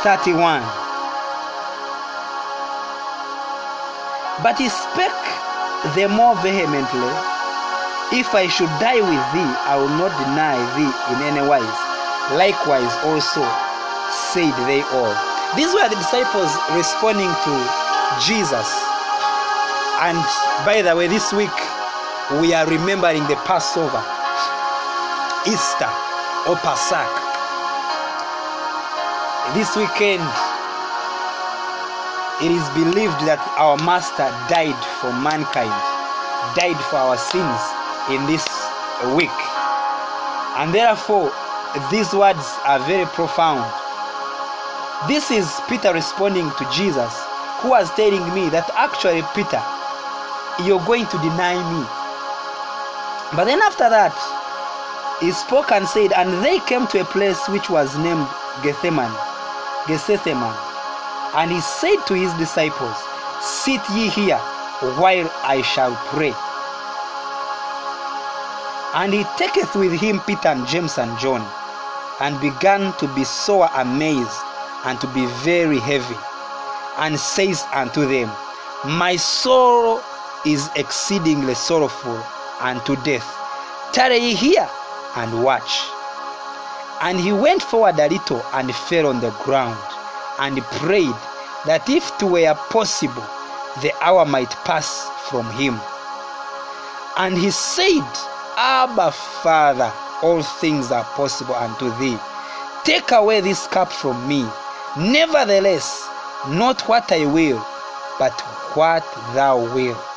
31 0.00 0.64
But 4.40 4.56
he 4.56 4.70
spake 4.70 5.12
the 5.92 6.08
more 6.08 6.36
vehemently, 6.40 7.12
If 8.18 8.34
I 8.34 8.48
should 8.48 8.72
die 8.80 9.04
with 9.04 9.24
thee, 9.36 9.52
I 9.68 9.76
will 9.76 9.92
not 10.00 10.08
deny 10.24 10.56
thee 10.72 10.88
in 11.12 11.36
any 11.36 11.46
wise. 11.46 11.80
Likewise 12.32 12.96
also 13.04 13.44
said 14.32 14.56
they 14.64 14.80
all. 14.96 15.12
These 15.54 15.74
were 15.74 15.86
the 15.86 15.96
disciples 15.96 16.56
responding 16.72 17.28
to 17.28 18.24
Jesus. 18.24 18.83
And 20.02 20.18
by 20.66 20.82
the 20.82 20.96
way, 20.96 21.06
this 21.06 21.32
week 21.32 21.54
we 22.40 22.52
are 22.52 22.66
remembering 22.66 23.22
the 23.30 23.36
Passover, 23.46 24.02
Easter, 25.46 25.88
or 26.50 26.56
Passover. 26.56 27.06
This 29.54 29.76
weekend, 29.76 30.24
it 32.42 32.50
is 32.50 32.66
believed 32.74 33.22
that 33.30 33.38
our 33.56 33.78
Master 33.86 34.26
died 34.50 34.74
for 34.98 35.12
mankind, 35.14 35.70
died 36.58 36.80
for 36.90 36.96
our 36.98 37.16
sins 37.16 37.60
in 38.10 38.26
this 38.26 38.44
week. 39.14 39.38
And 40.58 40.74
therefore, 40.74 41.30
these 41.90 42.12
words 42.12 42.42
are 42.66 42.80
very 42.80 43.06
profound. 43.14 43.62
This 45.06 45.30
is 45.30 45.60
Peter 45.68 45.92
responding 45.94 46.50
to 46.58 46.68
Jesus, 46.72 47.14
who 47.62 47.70
was 47.70 47.90
telling 47.94 48.26
me 48.34 48.48
that 48.50 48.68
actually, 48.74 49.22
Peter, 49.34 49.62
you're 50.62 50.84
going 50.86 51.06
to 51.06 51.18
deny 51.18 51.54
me. 51.58 51.82
But 53.36 53.46
then 53.46 53.60
after 53.62 53.90
that, 53.90 54.14
he 55.20 55.32
spoke 55.32 55.72
and 55.72 55.86
said, 55.86 56.12
And 56.12 56.44
they 56.44 56.58
came 56.60 56.86
to 56.88 57.00
a 57.00 57.04
place 57.04 57.48
which 57.48 57.70
was 57.70 57.96
named 57.98 58.26
Gethsemane. 58.62 59.14
Gethsemane. 59.88 60.54
And 61.34 61.50
he 61.50 61.60
said 61.60 61.96
to 62.06 62.14
his 62.14 62.32
disciples, 62.34 62.96
Sit 63.40 63.80
ye 63.90 64.08
here 64.08 64.38
while 64.98 65.30
I 65.42 65.62
shall 65.62 65.94
pray. 66.14 66.32
And 68.94 69.12
he 69.12 69.24
taketh 69.36 69.74
with 69.74 69.98
him 69.98 70.20
Peter 70.20 70.48
and 70.48 70.66
James 70.68 70.98
and 70.98 71.18
John, 71.18 71.42
and 72.20 72.40
began 72.40 72.92
to 72.98 73.12
be 73.14 73.24
sore 73.24 73.68
amazed 73.74 74.38
and 74.84 75.00
to 75.00 75.08
be 75.08 75.26
very 75.42 75.80
heavy, 75.80 76.16
and 76.98 77.18
says 77.18 77.64
unto 77.72 78.06
them, 78.06 78.30
My 78.84 79.16
soul 79.16 80.00
is 80.46 80.68
exceedingly 80.76 81.54
sorrowful 81.54 82.22
unto 82.60 82.96
death. 83.02 83.26
Tarry 83.92 84.18
ye 84.18 84.34
here 84.34 84.68
and 85.16 85.42
watch. 85.42 85.82
And 87.02 87.18
he 87.18 87.32
went 87.32 87.62
forward 87.62 87.98
a 87.98 88.08
little 88.08 88.42
and 88.52 88.74
fell 88.74 89.06
on 89.06 89.20
the 89.20 89.30
ground 89.42 89.78
and 90.38 90.60
prayed 90.80 91.14
that 91.66 91.88
if 91.88 92.10
it 92.20 92.24
were 92.24 92.54
possible, 92.70 93.24
the 93.82 93.92
hour 94.00 94.24
might 94.24 94.50
pass 94.64 95.08
from 95.28 95.50
him. 95.52 95.80
And 97.16 97.36
he 97.36 97.50
said, 97.50 98.04
Abba, 98.56 99.12
Father, 99.12 99.92
all 100.22 100.42
things 100.42 100.90
are 100.90 101.04
possible 101.04 101.54
unto 101.54 101.90
thee. 101.98 102.18
Take 102.84 103.12
away 103.12 103.40
this 103.40 103.66
cup 103.66 103.90
from 103.90 104.26
me. 104.28 104.46
Nevertheless, 104.96 106.08
not 106.48 106.82
what 106.88 107.10
I 107.10 107.24
will, 107.26 107.64
but 108.18 108.38
what 108.74 109.04
thou 109.34 109.58
wilt. 109.74 110.13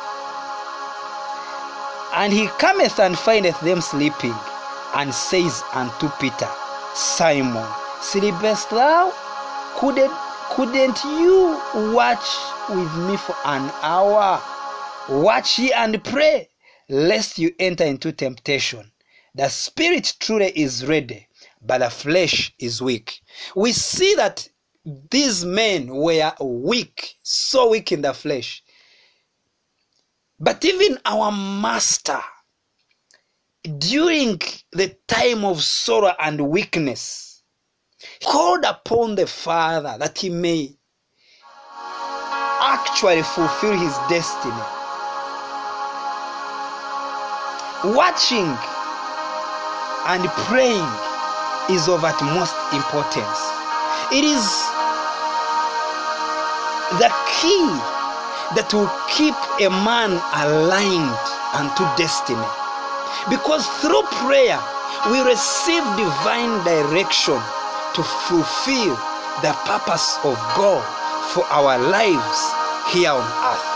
And 2.18 2.34
he 2.34 2.48
cometh 2.58 3.00
and 3.00 3.16
findeth 3.16 3.60
them 3.62 3.80
sleeping, 3.80 4.34
and 4.96 5.14
says 5.14 5.62
unto 5.72 6.10
Peter, 6.20 6.50
Simon, 6.96 7.68
sleepest 8.02 8.72
thou? 8.72 9.14
Couldn't, 9.76 10.12
couldn't 10.50 11.04
you 11.04 11.62
watch 11.94 12.28
with 12.70 12.92
me 13.08 13.18
for 13.18 13.36
an 13.46 13.70
hour? 13.84 14.42
Watch 15.10 15.60
ye 15.60 15.72
and 15.72 16.04
pray, 16.04 16.50
lest 16.90 17.38
you 17.38 17.54
enter 17.60 17.84
into 17.84 18.12
temptation. 18.12 18.92
The 19.36 19.50
spirit 19.50 20.16
truly 20.20 20.48
is 20.56 20.88
ready, 20.88 21.28
but 21.62 21.78
the 21.78 21.92
flesh 21.92 22.52
is 22.58 22.82
weak. 22.82 23.22
We 23.56 23.74
see 23.74 24.16
that 24.16 24.50
these 25.12 25.46
men 25.46 25.96
were 25.96 26.34
weak, 26.42 27.16
so 27.22 27.70
weak 27.70 27.92
in 27.92 28.02
the 28.02 28.16
flesh. 28.16 28.64
But 30.40 30.64
even 30.64 31.00
our 31.06 31.32
master, 31.32 32.20
during 33.80 34.40
the 34.72 34.96
time 35.08 35.44
of 35.44 35.64
sorrow 35.64 36.14
and 36.20 36.50
weakness, 36.50 37.42
called 38.24 38.64
upon 38.64 39.16
the 39.16 39.26
Father 39.26 39.98
that 39.98 40.20
he 40.20 40.30
may 40.30 40.78
actually 42.62 43.24
fulfill 43.24 43.78
his 43.78 43.98
destiny. 44.10 44.54
Watching 47.96 48.54
and 50.06 50.24
praying 50.46 50.90
is 51.70 51.88
of 51.88 52.04
utmost 52.04 52.56
importance. 52.74 53.40
It 54.14 54.24
is 54.24 54.46
the 57.00 57.12
key 57.42 57.97
that 58.56 58.72
will 58.72 58.90
keep 59.12 59.36
a 59.60 59.70
man 59.84 60.16
aligned 60.40 61.26
unto 61.52 61.84
destiny. 62.00 62.48
Because 63.28 63.68
through 63.84 64.04
prayer, 64.24 64.56
we 65.12 65.20
receive 65.28 65.84
divine 66.00 66.64
direction 66.64 67.36
to 67.96 68.02
fulfill 68.30 68.96
the 69.44 69.52
purpose 69.68 70.16
of 70.24 70.40
God 70.56 70.84
for 71.36 71.44
our 71.52 71.78
lives 71.78 72.40
here 72.94 73.12
on 73.12 73.26
earth. 73.26 73.68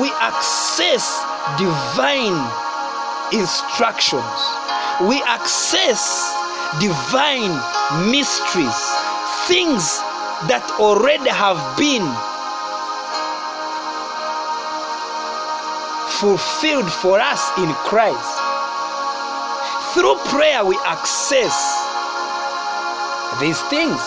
We 0.00 0.10
access 0.18 1.22
divine 1.54 2.34
instructions, 3.30 4.40
we 5.06 5.22
access 5.22 6.34
divine 6.80 7.54
mysteries, 8.10 8.80
things 9.46 10.02
that 10.50 10.66
already 10.80 11.30
have 11.30 11.60
been 11.78 12.02
fulfilled 16.20 16.90
for 16.92 17.18
us 17.18 17.50
in 17.58 17.68
Christ. 17.86 18.38
Through 19.94 20.16
prayer, 20.30 20.64
we 20.64 20.76
access 20.84 21.54
these 23.40 23.60
things. 23.62 23.98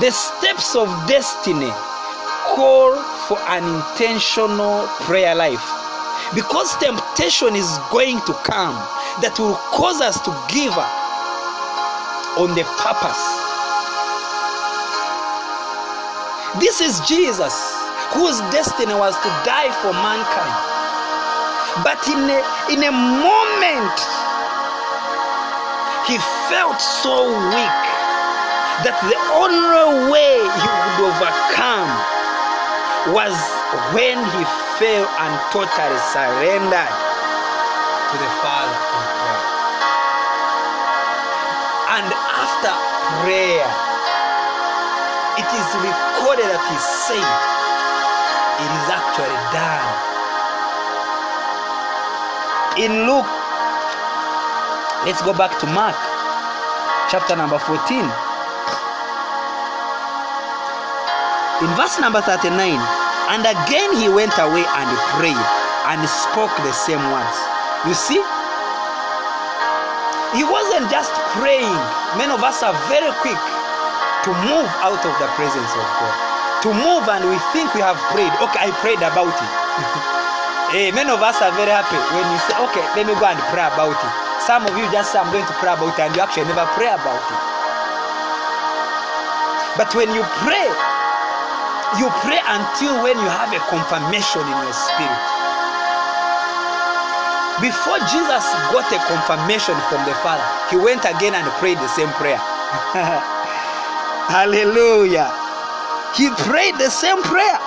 The 0.00 0.10
steps 0.10 0.74
of 0.74 0.88
destiny 1.06 1.70
call 2.54 2.96
for 3.28 3.38
an 3.48 3.64
intentional 3.64 4.86
prayer 5.04 5.34
life 5.34 5.64
because 6.34 6.76
temptation 6.76 7.54
is 7.54 7.78
going 7.90 8.20
to 8.26 8.32
come 8.44 8.74
that 9.20 9.36
will 9.38 9.56
cause 9.76 10.00
us 10.00 10.20
to 10.20 10.30
give 10.48 10.72
up 10.72 10.92
on 12.38 12.54
the 12.54 12.64
purpose. 12.80 13.20
This 16.60 16.80
is 16.80 17.00
Jesus 17.06 17.79
whose 18.12 18.38
destiny 18.50 18.94
was 18.94 19.14
to 19.22 19.30
die 19.46 19.70
for 19.82 19.92
mankind. 19.92 20.56
But 21.86 22.02
in 22.10 22.18
a, 22.26 22.40
in 22.74 22.82
a 22.82 22.92
moment, 22.92 23.98
he 26.10 26.18
felt 26.50 26.82
so 26.82 27.30
weak 27.54 27.82
that 28.82 28.96
the 29.06 29.18
only 29.36 30.10
way 30.10 30.42
he 30.42 30.66
would 30.66 31.14
overcome 31.14 31.90
was 33.14 33.36
when 33.94 34.18
he 34.34 34.42
fell 34.80 35.06
and 35.06 35.32
totally 35.54 36.00
surrendered 36.10 36.94
to 38.10 38.16
the 38.18 38.30
Father 38.42 38.74
in 38.74 39.04
prayer. 39.20 39.44
And 41.94 42.08
after 42.10 42.74
prayer, 43.22 43.70
it 45.38 45.48
is 45.54 45.68
recorded 45.78 46.50
that 46.50 46.64
he 46.66 46.78
said, 46.80 47.59
It 48.60 48.70
is 48.76 48.88
actually 48.92 49.40
done. 49.56 49.88
In 52.76 53.08
Luke, 53.08 53.24
let's 55.08 55.22
go 55.24 55.32
back 55.32 55.56
to 55.64 55.66
Mark, 55.72 55.96
chapter 57.08 57.36
number 57.36 57.58
14. 57.58 58.04
In 61.64 61.72
verse 61.72 61.96
number 62.04 62.20
39, 62.20 62.52
and 63.32 63.48
again 63.48 63.96
he 63.96 64.12
went 64.12 64.36
away 64.36 64.68
and 64.76 64.88
prayed 65.16 65.46
and 65.88 66.04
spoke 66.04 66.52
the 66.60 66.72
same 66.76 67.00
words. 67.08 67.38
You 67.88 67.96
see, 67.96 68.20
he 70.36 70.44
wasn't 70.44 70.92
just 70.92 71.16
praying. 71.32 71.80
Many 72.20 72.32
of 72.36 72.44
us 72.44 72.62
are 72.62 72.76
very 72.92 73.08
quick 73.24 73.40
to 74.24 74.30
move 74.44 74.68
out 74.84 75.00
of 75.00 75.14
the 75.16 75.28
presence 75.32 75.72
of 75.72 75.86
God. 75.96 76.29
To 76.60 76.68
move 76.68 77.08
and 77.08 77.24
we 77.24 77.40
think 77.56 77.72
we 77.72 77.80
have 77.80 77.96
prayed. 78.12 78.28
Okay, 78.36 78.60
I 78.60 78.70
prayed 78.84 79.00
about 79.00 79.32
it. 79.32 79.52
hey, 80.76 80.88
eh, 80.92 80.92
many 80.92 81.08
of 81.08 81.24
us 81.24 81.40
are 81.40 81.48
very 81.56 81.72
happy 81.72 81.96
when 82.12 82.20
you 82.28 82.38
say, 82.44 82.52
okay, 82.68 82.84
let 82.92 83.08
me 83.08 83.16
go 83.16 83.24
and 83.24 83.40
pray 83.48 83.64
about 83.64 83.96
it. 83.96 84.12
Some 84.44 84.68
of 84.68 84.76
you 84.76 84.84
just 84.92 85.08
say, 85.08 85.24
I'm 85.24 85.32
going 85.32 85.48
to 85.48 85.56
pray 85.56 85.72
about 85.72 85.96
it, 85.96 86.04
and 86.04 86.12
you 86.12 86.20
actually 86.20 86.52
never 86.52 86.68
pray 86.76 86.92
about 86.92 87.16
it. 87.16 87.40
But 89.80 89.88
when 89.96 90.12
you 90.12 90.20
pray, 90.44 90.68
you 91.96 92.12
pray 92.20 92.44
until 92.44 93.08
when 93.08 93.16
you 93.16 93.30
have 93.32 93.48
a 93.56 93.60
confirmation 93.72 94.44
in 94.44 94.56
your 94.60 94.76
spirit. 94.76 95.24
Before 97.64 97.96
Jesus 98.04 98.44
got 98.68 98.84
a 98.92 99.00
confirmation 99.08 99.80
from 99.88 100.04
the 100.04 100.12
Father, 100.20 100.44
he 100.68 100.76
went 100.76 101.08
again 101.08 101.32
and 101.32 101.48
prayed 101.56 101.80
the 101.80 101.88
same 101.88 102.12
prayer. 102.20 102.36
Hallelujah. 104.28 105.39
He 106.16 106.28
prayed 106.46 106.74
the 106.76 106.90
same 106.90 107.22
prayer. 107.22 107.58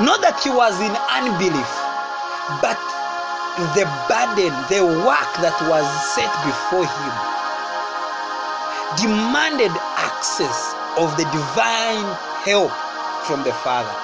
Not 0.00 0.20
that 0.22 0.40
he 0.42 0.50
was 0.50 0.74
in 0.82 0.90
unbelief, 1.12 1.70
but 2.58 2.80
the 3.76 3.84
burden, 4.08 4.50
the 4.72 4.82
work 5.04 5.30
that 5.44 5.54
was 5.68 5.86
set 6.16 6.32
before 6.42 6.88
him 6.88 7.14
demanded 8.96 9.70
access 10.00 10.74
of 10.96 11.14
the 11.16 11.24
divine 11.30 12.08
help 12.42 12.72
from 13.28 13.44
the 13.44 13.52
Father. 13.62 13.94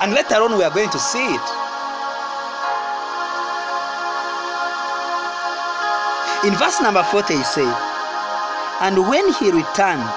And 0.00 0.14
later 0.14 0.36
on, 0.36 0.56
we 0.56 0.64
are 0.64 0.70
going 0.70 0.90
to 0.90 0.98
see 0.98 1.26
it. 1.26 1.46
In 6.46 6.54
verse 6.56 6.80
number 6.80 7.02
40, 7.02 7.36
he 7.36 7.42
said, 7.42 7.68
And 8.80 8.96
when 9.08 9.32
he 9.34 9.52
returned, 9.52 10.08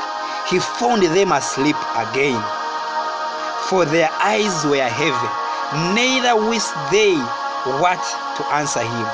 he 0.49 0.59
found 0.59 1.03
them 1.03 1.31
asleep 1.31 1.75
again, 1.99 2.39
for 3.67 3.83
their 3.83 4.09
eyes 4.23 4.63
were 4.63 4.87
heavy, 4.87 5.31
neither 5.95 6.35
wist 6.39 6.71
they 6.91 7.15
what 7.79 7.99
to 8.39 8.43
answer 8.55 8.79
him. 8.79 9.07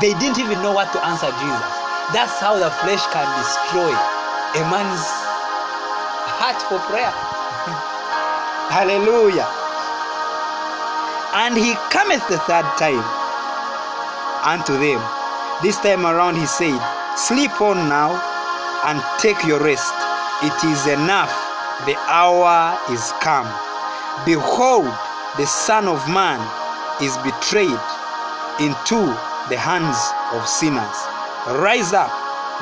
They 0.00 0.14
didn't 0.18 0.38
even 0.38 0.62
know 0.62 0.72
what 0.72 0.92
to 0.92 1.04
answer 1.04 1.30
Jesus. 1.34 1.72
That's 2.14 2.38
how 2.38 2.58
the 2.58 2.70
flesh 2.82 3.02
can 3.10 3.26
destroy 3.42 3.90
a 3.90 4.62
man's 4.70 5.06
heart 6.38 6.62
for 6.70 6.78
prayer. 6.86 7.10
Hallelujah. 8.70 9.50
And 11.34 11.56
he 11.56 11.74
cometh 11.90 12.26
the 12.28 12.38
third 12.46 12.66
time 12.78 13.02
unto 14.46 14.74
them. 14.78 15.02
This 15.62 15.78
time 15.78 16.06
around 16.06 16.36
he 16.36 16.46
said, 16.46 16.78
Sleep 17.16 17.60
on 17.60 17.88
now 17.88 18.31
and 18.84 19.02
take 19.18 19.44
your 19.44 19.60
rest. 19.62 19.94
It 20.42 20.64
is 20.64 20.86
enough. 20.86 21.30
The 21.86 21.96
hour 22.08 22.78
is 22.90 23.12
come. 23.20 23.46
Behold, 24.24 24.90
the 25.38 25.46
Son 25.46 25.88
of 25.88 25.98
Man 26.08 26.40
is 27.02 27.16
betrayed 27.18 27.80
into 28.60 29.00
the 29.48 29.56
hands 29.58 29.98
of 30.32 30.46
sinners. 30.46 30.98
Rise 31.62 31.92
up, 31.92 32.10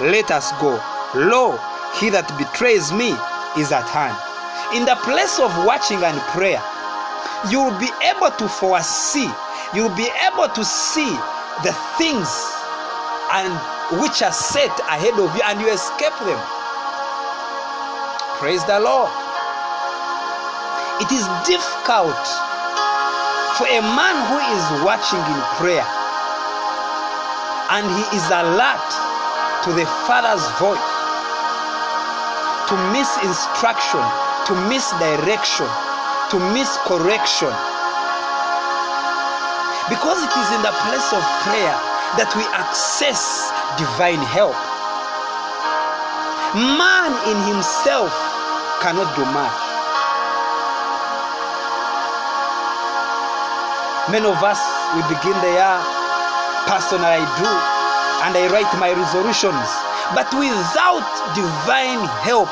let 0.00 0.30
us 0.30 0.52
go. 0.60 0.80
Lo, 1.14 1.58
he 1.98 2.08
that 2.10 2.28
betrays 2.38 2.92
me 2.92 3.12
is 3.58 3.72
at 3.72 3.88
hand. 3.90 4.16
In 4.76 4.84
the 4.86 4.94
place 5.02 5.40
of 5.40 5.50
watching 5.66 5.98
and 6.04 6.16
prayer, 6.30 6.62
you'll 7.50 7.76
be 7.80 7.90
able 8.06 8.30
to 8.30 8.48
foresee, 8.48 9.28
you'll 9.74 9.94
be 9.96 10.08
able 10.24 10.48
to 10.48 10.64
see 10.64 11.10
the 11.66 11.74
things 11.98 12.30
and 13.34 13.50
which 13.98 14.22
are 14.22 14.32
set 14.32 14.70
ahead 14.86 15.18
of 15.18 15.34
you 15.34 15.42
and 15.50 15.60
you 15.60 15.66
escape 15.66 16.14
them. 16.22 16.38
Praise 18.38 18.62
the 18.70 18.78
Lord. 18.78 19.10
It 21.02 21.10
is 21.10 21.26
difficult 21.42 22.22
for 23.58 23.66
a 23.66 23.82
man 23.82 24.14
who 24.30 24.38
is 24.38 24.64
watching 24.86 25.18
in 25.18 25.40
prayer 25.58 25.86
and 27.74 27.82
he 27.82 28.04
is 28.14 28.26
alert 28.30 28.90
to 29.66 29.70
the 29.74 29.86
Father's 30.06 30.46
voice 30.62 30.90
to 32.70 32.74
miss 32.94 33.10
instruction, 33.26 34.00
to 34.46 34.54
miss 34.70 34.86
direction, 35.02 35.66
to 36.30 36.38
miss 36.54 36.78
correction. 36.86 37.50
Because 39.90 40.22
it 40.22 40.30
is 40.30 40.48
in 40.54 40.62
the 40.62 40.74
place 40.86 41.10
of 41.10 41.22
prayer 41.42 41.74
that 42.14 42.30
we 42.38 42.46
access 42.54 43.50
divine 43.78 44.22
help. 44.32 44.56
Man 46.54 47.12
in 47.30 47.38
himself 47.46 48.10
cannot 48.82 49.06
do 49.14 49.22
much. 49.30 49.60
Many 54.10 54.26
of 54.26 54.42
us, 54.42 54.58
we 54.96 55.02
begin 55.06 55.38
the 55.38 55.52
year, 55.54 55.78
personal 56.66 57.06
I 57.06 57.22
do, 57.38 57.50
and 58.26 58.34
I 58.34 58.50
write 58.50 58.72
my 58.80 58.90
resolutions. 58.90 59.68
But 60.18 60.26
without 60.34 61.06
divine 61.38 62.02
help, 62.26 62.50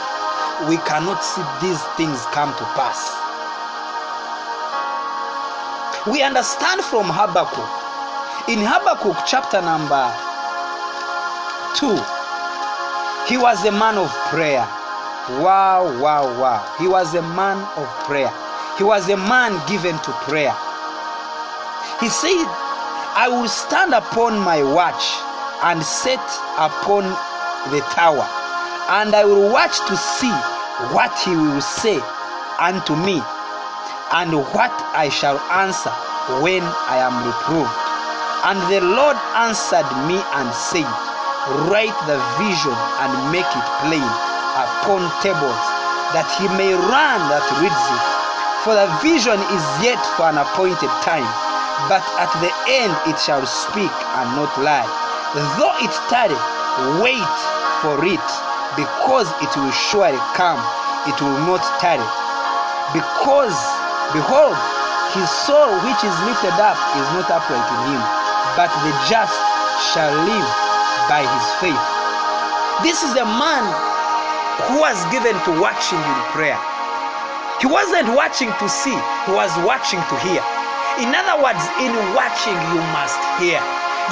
we 0.70 0.76
cannot 0.86 1.24
see 1.24 1.42
these 1.60 1.82
things 1.96 2.22
come 2.30 2.54
to 2.54 2.64
pass. 2.78 3.10
We 6.06 6.22
understand 6.22 6.82
from 6.82 7.06
Habakkuk. 7.10 7.66
In 8.48 8.64
Habakkuk 8.64 9.16
chapter 9.26 9.60
number 9.60 10.27
2, 11.76 11.96
he 13.28 13.36
was 13.36 13.64
a 13.64 13.72
man 13.72 13.98
of 13.98 14.10
prayer. 14.30 14.66
Wow, 15.44 15.84
wow, 16.00 16.24
wow. 16.40 16.76
He 16.78 16.88
was 16.88 17.14
a 17.14 17.22
man 17.36 17.58
of 17.76 17.86
prayer. 18.08 18.32
He 18.78 18.84
was 18.84 19.08
a 19.10 19.16
man 19.16 19.52
given 19.68 19.98
to 19.98 20.12
prayer. 20.24 20.54
He 22.00 22.08
said, 22.08 22.46
I 23.18 23.26
will 23.28 23.48
stand 23.48 23.92
upon 23.92 24.38
my 24.38 24.62
watch 24.62 25.02
and 25.64 25.82
set 25.82 26.22
upon 26.56 27.02
the 27.74 27.80
tower, 27.90 28.24
and 29.02 29.14
I 29.14 29.24
will 29.24 29.52
watch 29.52 29.76
to 29.88 29.96
see 29.96 30.32
what 30.94 31.12
he 31.26 31.34
will 31.34 31.60
say 31.60 31.98
unto 32.62 32.94
me, 32.94 33.20
and 34.14 34.32
what 34.54 34.72
I 34.94 35.10
shall 35.10 35.38
answer 35.50 35.90
when 36.40 36.62
I 36.62 37.02
am 37.02 37.18
reproved. 37.26 37.74
And 38.46 38.58
the 38.70 38.80
Lord 38.80 39.18
answered 39.34 39.90
me 40.06 40.22
and 40.38 40.48
said, 40.54 40.86
Write 41.48 41.96
the 42.04 42.20
vision 42.36 42.76
and 43.00 43.32
make 43.32 43.48
it 43.48 43.68
plain 43.80 44.04
upon 44.60 45.00
tables, 45.24 45.64
that 46.12 46.28
he 46.36 46.44
may 46.60 46.76
run 46.76 47.20
that 47.32 47.40
reads 47.56 47.72
it. 47.88 48.04
For 48.68 48.76
the 48.76 48.84
vision 49.00 49.40
is 49.56 49.64
yet 49.80 49.96
for 50.20 50.28
an 50.28 50.36
appointed 50.36 50.92
time, 51.00 51.24
but 51.88 52.04
at 52.20 52.28
the 52.44 52.52
end 52.68 52.92
it 53.08 53.16
shall 53.16 53.48
speak 53.48 53.88
and 54.20 54.28
not 54.36 54.52
lie. 54.60 54.84
Though 55.56 55.72
it 55.80 55.94
tarry, 56.12 56.36
wait 57.00 57.38
for 57.80 57.96
it, 58.04 58.28
because 58.76 59.32
it 59.40 59.48
will 59.56 59.72
surely 59.72 60.20
come, 60.36 60.60
it 61.08 61.16
will 61.16 61.40
not 61.48 61.64
tarry. 61.80 62.04
Because, 62.92 63.56
behold, 64.12 64.52
his 65.16 65.32
soul 65.48 65.72
which 65.80 66.04
is 66.04 66.16
lifted 66.28 66.60
up 66.60 66.76
is 66.92 67.08
not 67.16 67.32
upright 67.32 67.68
in 67.72 67.80
him, 67.96 68.02
but 68.52 68.68
the 68.84 68.92
just 69.08 69.32
shall 69.96 70.12
live 70.28 70.67
by 71.08 71.24
his 71.24 71.46
faith. 71.58 71.84
This 72.84 73.02
is 73.02 73.16
a 73.16 73.24
man 73.24 73.64
who 74.68 74.78
was 74.78 75.00
given 75.10 75.34
to 75.48 75.50
watching 75.58 75.98
in 75.98 76.18
prayer. 76.36 76.60
He 77.58 77.66
wasn't 77.66 78.12
watching 78.14 78.52
to 78.60 78.66
see, 78.68 78.94
he 78.94 79.32
was 79.32 79.50
watching 79.64 79.98
to 79.98 80.16
hear. 80.22 80.44
In 81.00 81.10
other 81.10 81.42
words, 81.42 81.64
in 81.80 81.90
watching, 82.14 82.54
you 82.70 82.80
must 82.92 83.18
hear. 83.40 83.58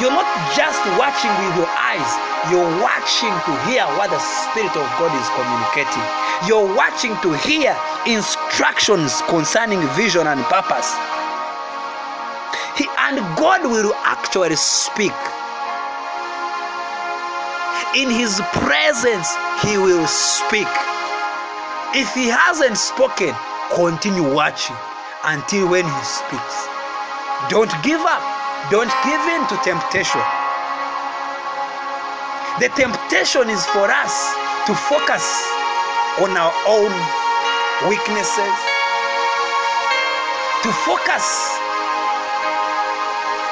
You're 0.01 0.13
not 0.13 0.29
just 0.57 0.81
watching 0.99 1.31
with 1.31 1.57
your 1.57 1.71
eyes, 1.77 2.11
you're 2.51 2.73
watching 2.83 3.33
to 3.33 3.53
hear 3.69 3.85
what 3.97 4.11
the 4.11 4.19
Spirit 4.19 4.75
of 4.77 4.87
God 4.99 5.13
is 5.15 5.29
communicating. 5.37 6.07
You're 6.49 6.69
watching 6.75 7.17
to 7.23 7.37
hear 7.45 7.77
instructions 8.07 9.23
concerning 9.29 9.81
vision 9.97 10.27
and 10.27 10.43
purpose. 10.47 10.93
He, 12.77 12.87
and 12.99 13.19
God 13.37 13.65
will 13.65 13.95
actually 14.05 14.57
speak. 14.57 15.15
In 17.95 18.11
His 18.11 18.43
presence, 18.53 19.31
He 19.63 19.79
will 19.79 20.07
speak. 20.07 20.69
If 21.95 22.13
He 22.15 22.27
hasn't 22.27 22.77
spoken, 22.77 23.33
continue 23.75 24.27
watching 24.35 24.77
until 25.25 25.71
when 25.71 25.85
He 25.85 26.03
speaks. 26.05 26.57
Don't 27.49 27.71
give 27.85 28.01
up. 28.01 28.23
Don't 28.71 28.91
give 29.05 29.21
in 29.31 29.47
to 29.49 29.57
temptation. 29.63 30.21
The 32.59 32.69
temptation 32.75 33.49
is 33.49 33.65
for 33.67 33.87
us 33.87 34.35
to 34.67 34.75
focus 34.75 35.23
on 36.21 36.35
our 36.37 36.53
own 36.67 36.91
weaknesses, 37.89 38.57
to 40.65 40.71
focus 40.83 41.55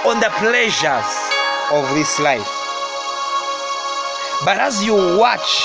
on 0.07 0.21
the 0.21 0.31
pleasures 0.41 1.11
of 1.71 1.85
this 1.95 2.19
life. 2.19 2.64
But 4.43 4.59
as 4.59 4.83
you 4.83 4.95
watch, 4.95 5.63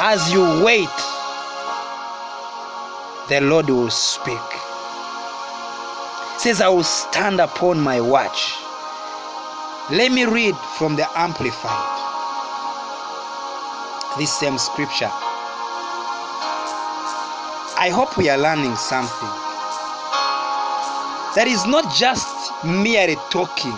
as 0.00 0.32
you 0.32 0.42
wait, 0.64 0.88
the 3.28 3.40
Lord 3.42 3.68
will 3.68 3.90
speak. 3.90 4.38
Says, 6.38 6.60
I 6.60 6.68
will 6.68 6.84
stand 6.84 7.40
upon 7.40 7.80
my 7.80 8.00
watch. 8.00 8.54
Let 9.90 10.12
me 10.12 10.24
read 10.24 10.56
from 10.78 10.96
the 10.96 11.06
Amplified. 11.16 11.98
This 14.18 14.32
same 14.32 14.56
scripture. 14.56 15.10
I 17.80 17.90
hope 17.92 18.16
we 18.16 18.28
are 18.28 18.38
learning 18.38 18.76
something. 18.76 19.28
That 21.34 21.46
is 21.46 21.66
not 21.66 21.94
just 21.94 22.26
merely 22.64 23.16
talking, 23.30 23.76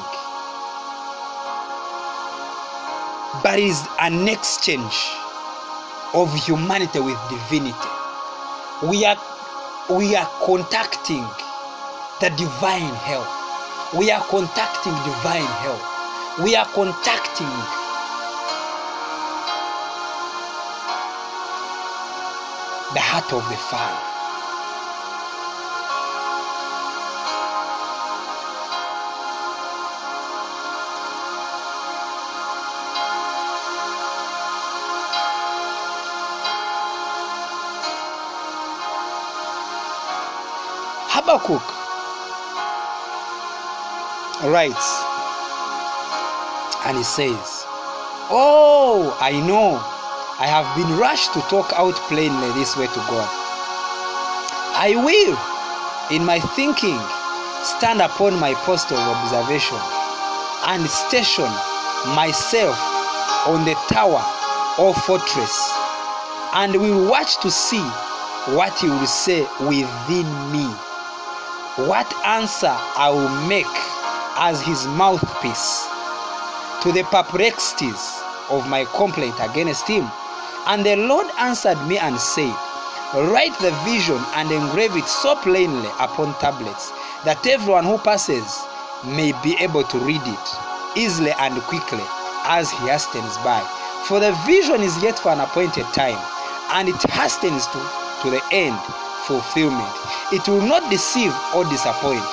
but 3.43 3.59
is 3.59 3.87
an 4.01 4.29
exchange 4.29 4.95
of 6.15 6.33
humanity 6.45 7.01
with 7.01 7.19
divinity. 7.31 7.91
We 8.89 9.05
are 9.05 9.17
we 9.89 10.15
are 10.17 10.29
contacting 10.45 11.25
the 12.21 12.31
divine 12.37 12.95
help. 13.07 13.27
We 13.99 14.11
are 14.11 14.23
contacting 14.23 14.93
divine 14.93 15.51
help. 15.65 15.81
We 16.45 16.55
are 16.55 16.67
contacting 16.67 17.51
the 22.95 23.01
heart 23.01 23.33
of 23.33 23.49
the 23.49 23.57
Father. 23.57 24.20
Habakkuk. 41.31 41.63
Writes 44.51 44.89
and 46.87 46.97
he 46.99 47.05
says, 47.05 47.63
Oh, 48.35 49.17
I 49.21 49.39
know. 49.47 49.79
I 50.43 50.49
have 50.51 50.67
been 50.75 50.99
rushed 50.99 51.33
to 51.35 51.41
talk 51.43 51.73
out 51.77 51.95
plainly 52.11 52.51
this 52.59 52.77
way 52.77 52.89
to 52.89 53.03
God. 53.07 53.31
I 54.75 54.99
will, 54.99 55.39
in 56.11 56.27
my 56.27 56.41
thinking, 56.59 56.99
stand 57.63 58.03
upon 58.03 58.35
my 58.41 58.55
post 58.67 58.91
of 58.91 58.99
observation 58.99 59.79
and 60.67 60.83
station 60.91 61.51
myself 62.19 62.75
on 63.47 63.65
the 63.65 63.79
tower 63.87 64.25
or 64.83 64.95
fortress 65.07 65.55
and 66.55 66.75
will 66.75 67.09
watch 67.09 67.39
to 67.43 67.53
see 67.53 67.87
what 68.59 68.77
he 68.81 68.89
will 68.89 69.07
say 69.07 69.47
within 69.61 70.27
me 70.51 70.90
what 71.77 72.13
answer 72.27 72.75
I 72.97 73.11
will 73.11 73.31
make 73.47 73.67
as 74.37 74.61
his 74.61 74.87
mouthpiece 74.99 75.87
to 76.83 76.91
the 76.93 77.05
perplexities 77.11 78.21
of 78.51 78.69
my 78.69 78.85
complaint 78.97 79.37
against 79.41 79.87
him. 79.87 80.11
And 80.67 80.85
the 80.85 80.97
Lord 80.97 81.29
answered 81.39 81.79
me 81.87 81.99
and 81.99 82.19
said, 82.19 82.55
Write 83.15 83.57
the 83.61 83.71
vision 83.85 84.19
and 84.35 84.51
engrave 84.51 84.97
it 84.97 85.07
so 85.07 85.37
plainly 85.37 85.89
upon 86.01 86.35
tablets 86.39 86.91
that 87.25 87.47
everyone 87.47 87.85
who 87.85 87.99
passes 87.99 88.63
may 89.05 89.33
be 89.43 89.57
able 89.61 89.85
to 89.85 89.99
read 89.99 90.23
it 90.25 90.49
easily 90.97 91.33
and 91.39 91.55
quickly 91.63 92.05
as 92.45 92.71
he 92.71 92.89
hastens 92.89 93.37
by. 93.39 93.63
For 94.09 94.19
the 94.19 94.33
vision 94.45 94.81
is 94.83 95.01
yet 95.03 95.19
for 95.19 95.31
an 95.31 95.41
appointed 95.41 95.87
time, 95.95 96.19
and 96.73 96.89
it 96.89 97.03
hastens 97.11 97.67
to, 97.69 97.79
to 98.23 98.31
the 98.31 98.43
end 98.51 98.79
fulfillment. 99.31 99.95
It 100.33 100.43
will 100.51 100.67
not 100.67 100.91
deceive 100.91 101.31
or 101.55 101.63
disappoint. 101.71 102.27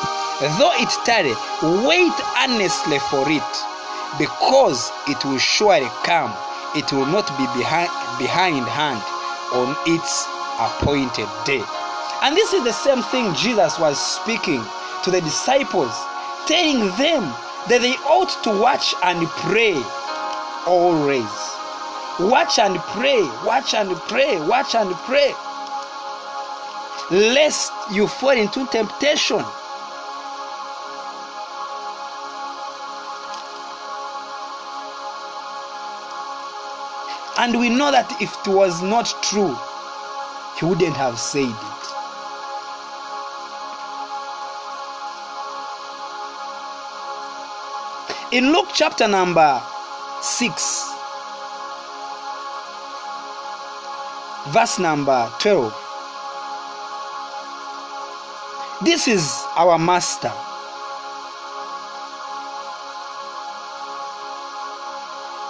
Though 0.58 0.74
it 0.82 0.90
tarry, 1.06 1.38
wait 1.86 2.18
earnestly 2.42 2.98
for 3.14 3.22
it, 3.30 3.54
because 4.18 4.90
it 5.08 5.24
will 5.26 5.38
surely 5.38 5.90
come. 6.02 6.34
It 6.76 6.92
will 6.92 7.06
not 7.06 7.30
be 7.38 7.46
behind, 7.54 7.90
behind 8.18 8.66
hand 8.66 9.02
on 9.54 9.78
its 9.86 10.26
appointed 10.58 11.30
day. 11.46 11.62
And 12.24 12.36
this 12.36 12.54
is 12.54 12.64
the 12.64 12.74
same 12.74 13.04
thing 13.04 13.34
Jesus 13.36 13.78
was 13.78 13.98
speaking 14.02 14.64
to 15.04 15.12
the 15.12 15.22
disciples, 15.22 15.94
telling 16.48 16.90
them 16.98 17.30
that 17.70 17.82
they 17.82 17.94
ought 18.10 18.34
to 18.44 18.50
watch 18.60 18.96
and 19.04 19.28
pray 19.46 19.78
always. 20.66 21.30
Watch 22.20 22.58
and 22.58 22.78
pray, 22.98 23.22
watch 23.46 23.76
and 23.76 23.96
pray, 24.10 24.42
watch 24.42 24.74
and 24.74 24.94
pray. 25.06 25.34
Lest 27.10 27.72
you 27.92 28.06
fall 28.08 28.32
into 28.32 28.66
temptation. 28.68 29.44
And 37.40 37.58
we 37.58 37.70
know 37.70 37.92
that 37.92 38.20
if 38.20 38.36
it 38.46 38.48
was 38.52 38.82
not 38.82 39.06
true, 39.22 39.56
he 40.60 40.66
wouldn't 40.66 40.98
have 40.98 41.18
said 41.20 41.46
it. 41.46 41.88
In 48.36 48.52
Luke 48.52 48.68
chapter 48.74 49.08
number 49.08 49.62
6, 50.22 50.94
verse 54.50 54.80
number 54.80 55.32
12, 55.40 55.87
this 58.84 59.08
is 59.08 59.44
our 59.56 59.80
master. 59.80 60.32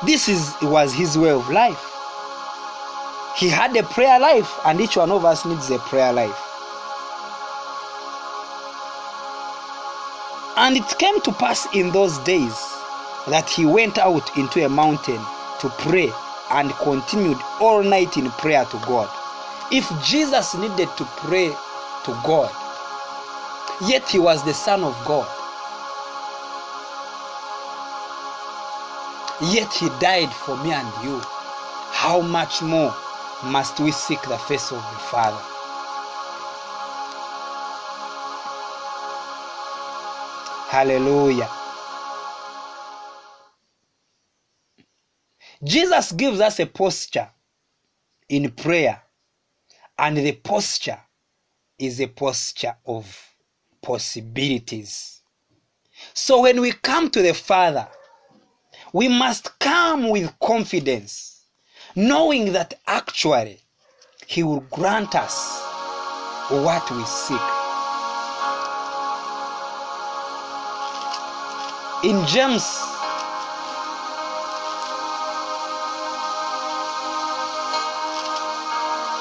This 0.05 0.29
is 0.29 0.55
was 0.61 0.93
his 0.93 1.17
way 1.17 1.31
of 1.31 1.49
life. 1.49 1.83
He 3.35 3.49
had 3.49 3.75
a 3.75 3.83
prayer 3.83 4.19
life, 4.19 4.51
and 4.65 4.79
each 4.79 4.95
one 4.95 5.11
of 5.11 5.25
us 5.25 5.45
needs 5.45 5.69
a 5.69 5.79
prayer 5.79 6.13
life. 6.13 6.39
And 10.55 10.77
it 10.77 10.97
came 10.97 11.19
to 11.21 11.31
pass 11.33 11.67
in 11.75 11.91
those 11.91 12.17
days 12.19 12.57
that 13.27 13.49
he 13.49 13.65
went 13.65 13.97
out 13.97 14.37
into 14.37 14.65
a 14.65 14.69
mountain 14.69 15.21
to 15.59 15.69
pray 15.79 16.11
and 16.51 16.71
continued 16.75 17.37
all 17.59 17.83
night 17.83 18.17
in 18.17 18.31
prayer 18.31 18.65
to 18.65 18.77
God. 18.85 19.09
If 19.71 19.87
Jesus 20.03 20.55
needed 20.55 20.89
to 20.97 21.05
pray 21.17 21.49
to 21.49 22.21
God, 22.23 22.51
yet 23.81 24.07
he 24.09 24.19
was 24.19 24.43
the 24.43 24.53
Son 24.53 24.83
of 24.83 24.95
God, 25.05 25.27
yet 29.53 29.71
he 29.73 29.89
died 29.99 30.31
for 30.33 30.57
me 30.57 30.71
and 30.71 30.87
you, 31.03 31.21
how 31.91 32.21
much 32.21 32.61
more 32.61 32.93
must 33.45 33.79
we 33.79 33.91
seek 33.91 34.21
the 34.23 34.37
face 34.37 34.71
of 34.71 34.81
the 34.81 34.99
Father? 34.99 35.43
Hallelujah. 40.69 41.49
Jesus 45.63 46.11
gives 46.11 46.39
us 46.39 46.59
a 46.59 46.65
posture 46.67 47.29
in 48.29 48.51
prayer, 48.51 49.01
and 49.97 50.17
the 50.17 50.33
posture 50.33 50.99
is 51.79 51.99
a 52.01 52.07
posture 52.07 52.75
of 52.85 53.05
possibilities. 53.87 55.21
So 56.13 56.41
when 56.41 56.59
we 56.59 56.73
come 56.73 57.09
to 57.11 57.21
the 57.21 57.33
Father, 57.33 57.87
we 58.91 59.07
must 59.07 59.57
come 59.59 60.09
with 60.09 60.37
confidence, 60.41 61.45
knowing 61.95 62.51
that 62.51 62.73
actually 62.85 63.61
He 64.25 64.43
will 64.43 64.59
grant 64.71 65.15
us 65.15 65.61
what 66.49 66.91
we 66.91 67.03
seek. 67.05 67.39
In 72.03 72.27
James 72.27 72.65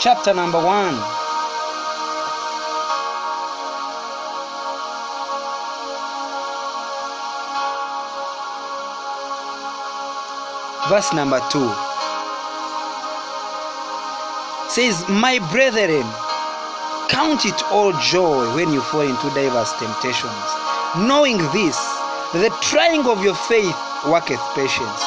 chapter 0.01 0.35
number 0.35 0.59
1 0.59 1.26
verse 10.88 11.12
number 11.12 11.40
2 11.51 11.59
says 14.68 15.05
my 15.09 15.38
brethren 15.53 16.05
count 17.09 17.44
it 17.44 17.62
all 17.70 17.92
joy 18.01 18.55
when 18.55 18.72
you 18.72 18.81
fall 18.81 19.01
into 19.03 19.29
diverse 19.35 19.72
temptations 19.79 20.46
knowing 20.96 21.38
this 21.53 21.77
the 22.33 22.51
trying 22.61 23.07
of 23.07 23.22
your 23.22 23.37
faith 23.37 23.77
worketh 24.05 24.42
patience. 24.55 25.03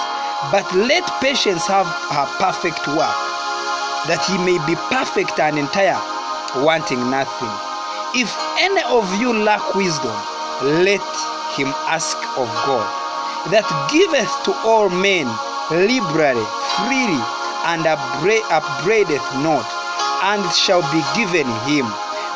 But 0.51 0.65
let 0.73 1.03
patience 1.19 1.67
have 1.67 1.85
her 1.85 2.25
perfect 2.39 2.87
work 2.87 3.19
that 4.07 4.23
ye 4.31 4.39
may 4.47 4.55
be 4.65 4.79
perfect 4.87 5.37
and 5.37 5.59
entire 5.59 5.99
wanting 6.63 7.09
nothing. 7.11 7.51
If 8.15 8.31
any 8.57 8.81
of 8.87 9.03
you 9.19 9.33
lack 9.33 9.75
wisdom 9.75 10.15
let 10.63 11.03
him 11.59 11.75
ask 11.91 12.17
of 12.39 12.47
god 12.63 12.87
that 13.51 13.67
giveth 13.91 14.31
to 14.45 14.51
all 14.63 14.89
men 14.89 15.27
liberally 15.71 16.45
freely 16.75 17.21
and 17.69 17.85
upbraideth 17.85 19.27
not 19.43 19.65
and 20.23 20.43
shall 20.53 20.81
be 20.91 21.01
given 21.15 21.47
him. 21.67 21.85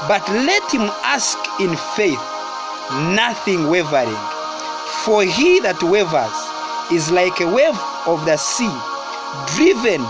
But 0.08 0.28
let 0.30 0.63
him 0.72 0.89
ask 1.04 1.38
in 1.60 1.76
faith 1.96 2.22
nothing 3.15 3.69
wavering. 3.69 4.19
For 5.06 5.24
he 5.24 5.60
that 5.62 5.82
wavers 5.82 6.36
is 6.91 7.12
like 7.12 7.39
a 7.39 7.48
wave 7.48 7.80
of 8.06 8.26
the 8.26 8.38
sea 8.38 8.72
driven 9.56 10.04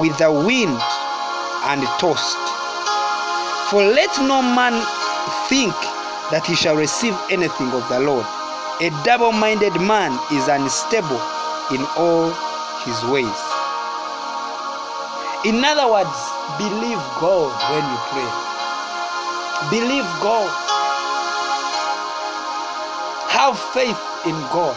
with 0.00 0.16
the 0.18 0.30
wind 0.30 0.78
and 1.68 1.82
tossed. 1.98 2.38
For 3.70 3.82
let 3.82 4.12
no 4.20 4.40
man 4.40 4.76
think 5.48 5.74
that 6.30 6.44
he 6.46 6.54
shall 6.54 6.76
receive 6.76 7.16
anything 7.30 7.68
of 7.72 7.88
the 7.88 8.00
lord. 8.00 8.26
A 8.80 8.90
double-minded 9.04 9.74
man 9.80 10.12
is 10.32 10.46
unstable 10.48 11.20
in 11.72 11.84
all 11.96 12.30
his 12.88 13.04
ways. 13.12 13.40
In 15.44 15.62
other 15.62 15.86
words 15.92 16.18
believe 16.56 17.02
god 17.20 17.52
when 17.70 17.84
you 17.84 17.98
pray. 18.08 18.30
Believe 19.70 20.08
god. 20.24 20.50
Have 23.28 23.58
faith 23.76 24.02
in 24.24 24.38
god. 24.56 24.76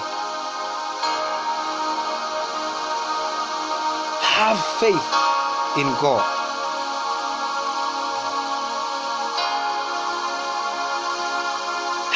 Have 4.35 4.59
faith 4.81 5.09
in 5.79 5.87
god. 6.03 6.25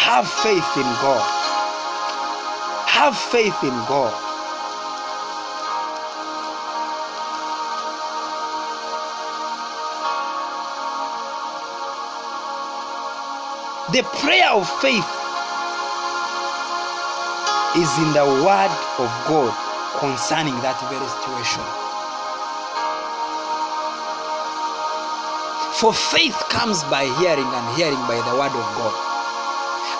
Have 0.06 0.28
faith 0.44 0.72
in 0.76 0.90
god. 1.02 1.26
Have 2.86 3.18
faith 3.18 3.64
in 3.64 3.78
god 3.88 4.25
the 13.96 14.04
prayer 14.20 14.52
of 14.52 14.68
faith 14.84 15.08
is 17.80 17.88
in 18.04 18.12
the 18.12 18.28
word 18.44 18.74
of 19.00 19.08
God 19.24 19.56
concerning 20.04 20.52
that 20.60 20.76
very 20.92 21.08
situation. 21.16 21.64
For 25.80 25.96
faith 25.96 26.36
comes 26.52 26.84
by 26.92 27.08
hearing, 27.24 27.48
and 27.48 27.66
hearing 27.80 28.04
by 28.04 28.20
the 28.20 28.36
word 28.36 28.52
of 28.52 28.68
God. 28.76 28.92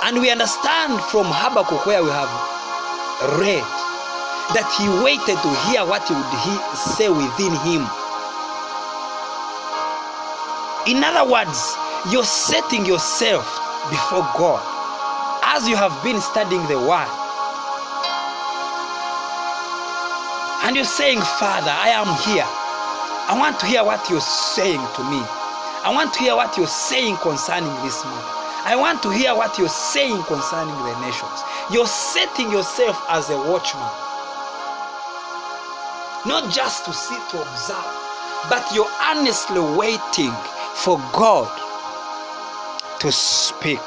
And 0.04 0.20
we 0.20 0.30
understand 0.30 1.00
from 1.08 1.32
Habakkuk 1.32 1.86
where 1.86 2.04
we 2.04 2.12
have 2.12 2.28
read 3.40 3.64
that 4.60 4.68
he 4.76 4.92
waited 5.00 5.40
to 5.40 5.52
hear 5.72 5.88
what 5.88 6.04
would 6.12 6.32
he 6.44 6.56
say 6.76 7.08
within 7.08 7.56
him. 7.64 7.88
In 10.84 11.00
other 11.00 11.24
words, 11.24 11.78
you're 12.12 12.28
setting 12.28 12.86
yourself 12.86 13.65
before 13.90 14.26
God 14.38 14.62
as 15.56 15.68
you 15.70 15.76
have 15.76 15.94
been 16.04 16.20
studying 16.20 16.66
the 16.68 16.78
word. 16.78 17.12
And 20.66 20.76
you're 20.76 20.84
saying, 20.84 21.22
Father, 21.40 21.70
I 21.70 21.94
am 21.94 22.10
here. 22.26 22.48
I 23.30 23.38
want 23.38 23.60
to 23.60 23.66
hear 23.66 23.84
what 23.84 24.10
you're 24.10 24.20
saying 24.22 24.82
to 24.82 25.04
me. 25.10 25.22
I 25.86 25.92
want 25.94 26.14
to 26.16 26.20
hear 26.20 26.36
what 26.36 26.58
you're 26.58 26.68
saying 26.68 27.18
concerning 27.18 27.74
this 27.84 28.04
matter. 28.04 28.36
I 28.66 28.76
want 28.76 29.04
to 29.04 29.12
hear 29.12 29.36
what 29.36 29.58
you're 29.60 29.70
saying 29.70 30.24
concerning 30.24 30.74
the 30.74 31.00
nations. 31.06 31.40
You're 31.72 31.86
setting 31.86 32.52
yourself 32.52 32.98
as 33.10 33.30
a 33.30 33.38
watchman. 33.38 33.86
Not 36.26 36.52
just 36.52 36.86
to 36.86 36.94
sit 36.94 37.22
to 37.30 37.42
observe, 37.42 37.94
but 38.50 38.66
you're 38.74 38.90
earnestly 39.14 39.62
waiting 39.78 40.34
for 40.74 40.98
God 41.14 41.54
to 43.00 43.12
speak. 43.12 43.80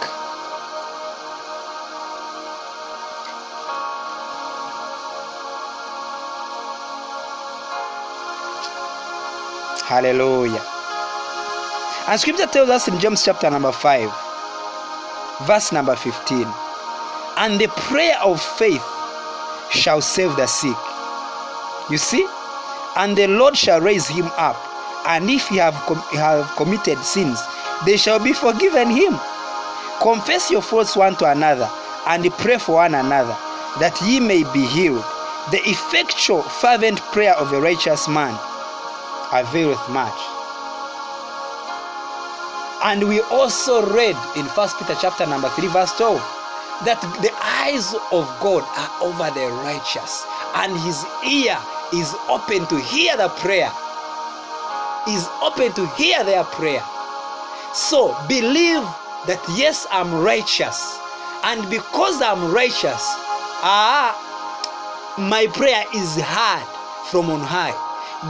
Hallelujah. 9.85 10.63
And 12.09 12.21
scripture 12.21 12.47
tells 12.47 12.69
us 12.71 12.89
in 12.89 12.99
James 13.01 13.25
chapter 13.25 13.51
number 13.51 13.73
5, 13.73 14.11
verse 15.47 15.73
number 15.73 15.97
15 15.97 16.47
and 17.39 17.61
the 17.61 17.69
prayer 17.69 18.17
of 18.21 18.43
faith 18.43 18.85
shall 19.71 20.01
save 20.01 20.35
the 20.35 20.47
sick. 20.47 20.77
You 21.89 21.97
see? 21.97 22.27
And 22.97 23.17
the 23.17 23.29
Lord 23.29 23.57
shall 23.57 23.81
raise 23.81 24.09
him 24.09 24.27
up, 24.37 24.57
and 25.07 25.31
if 25.31 25.47
he 25.47 25.57
have, 25.59 25.75
com- 25.87 26.03
have 26.19 26.51
committed 26.57 26.99
sins, 26.99 27.41
they 27.85 27.97
shall 27.97 28.23
be 28.23 28.33
forgiven 28.33 28.91
him. 28.91 29.19
Confess 30.01 30.51
your 30.51 30.63
faults 30.63 30.97
one 30.97 31.17
to 31.17 31.31
another, 31.31 31.69
and 32.07 32.31
pray 32.39 32.59
for 32.59 32.77
one 32.77 32.95
another, 32.95 33.37
that 33.81 33.99
ye 34.05 34.21
may 34.21 34.45
be 34.53 34.65
healed. 34.67 35.05
The 35.51 35.61
effectual, 35.65 36.43
fervent 36.43 37.01
prayer 37.13 37.35
of 37.35 37.53
a 37.53 37.61
righteous 37.61 38.07
man 38.09 38.37
availeth 39.33 39.89
much. 39.91 40.19
And 42.85 43.09
we 43.09 43.21
also 43.23 43.91
read 43.93 44.17
in 44.37 44.47
First 44.47 44.79
Peter 44.79 44.95
chapter 45.01 45.27
number 45.27 45.49
3, 45.49 45.69
verse 45.69 45.93
12, 45.97 46.17
that 46.85 47.01
the 47.23 47.33
eyes 47.43 47.93
of 48.13 48.25
God 48.41 48.63
are 48.63 48.93
over 49.03 49.31
the 49.35 49.51
righteous, 49.65 50.25
and 50.55 50.73
his 50.81 51.05
ear 51.27 51.59
is 51.93 52.15
open 52.29 52.67
to 52.69 52.79
hear 52.79 53.17
the 53.17 53.29
prayer. 53.41 53.73
Is 55.09 55.27
open 55.43 55.73
to 55.73 55.87
hear 55.97 56.23
their 56.23 56.45
prayer. 56.45 56.83
So 57.75 58.17
believe 58.29 58.83
that 59.27 59.43
yes, 59.57 59.87
I'm 59.91 60.23
righteous, 60.23 60.99
and 61.45 61.69
because 61.69 62.23
I'm 62.23 62.53
righteous, 62.53 63.05
ah, 63.61 64.17
my 65.19 65.47
prayer 65.49 65.85
is 65.95 66.17
heard 66.17 66.67
from 67.11 67.31
on 67.31 67.41
high. 67.41 67.77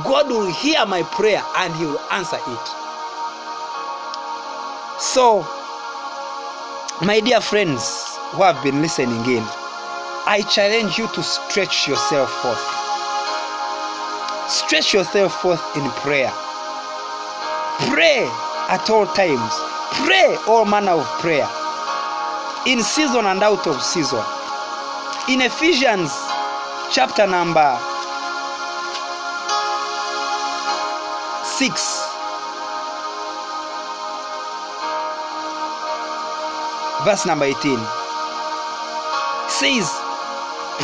God 0.04 0.28
will 0.28 0.52
hear 0.52 0.84
my 0.86 1.02
prayer 1.02 1.42
and 1.58 1.74
He 1.76 1.84
will 1.84 2.00
answer 2.10 2.36
it. 2.36 2.66
So, 5.00 5.46
my 7.06 7.20
dear 7.20 7.40
friends 7.40 8.18
who 8.32 8.42
have 8.42 8.62
been 8.64 8.82
listening 8.82 9.24
in, 9.24 9.44
I 10.26 10.42
challenge 10.50 10.98
you 10.98 11.06
to 11.06 11.22
stretch 11.22 11.86
yourself 11.86 12.28
forth. 12.42 12.64
Stretch 14.50 14.92
yourself 14.92 15.40
forth 15.40 15.62
in 15.76 15.88
prayer. 16.02 16.32
Pray 17.92 18.28
at 18.68 18.88
all 18.90 19.06
times. 19.06 19.52
Pray 20.04 20.36
all 20.46 20.64
manner 20.64 20.92
of 20.92 21.06
prayer. 21.20 21.48
In 22.66 22.82
season 22.82 23.24
and 23.26 23.42
out 23.42 23.66
of 23.66 23.82
season. 23.82 24.22
In 25.28 25.40
Ephesians 25.40 26.12
chapter 26.90 27.26
number 27.26 27.78
6 31.44 32.08
verse 37.04 37.26
number 37.26 37.44
18 37.44 37.78
says 39.48 39.90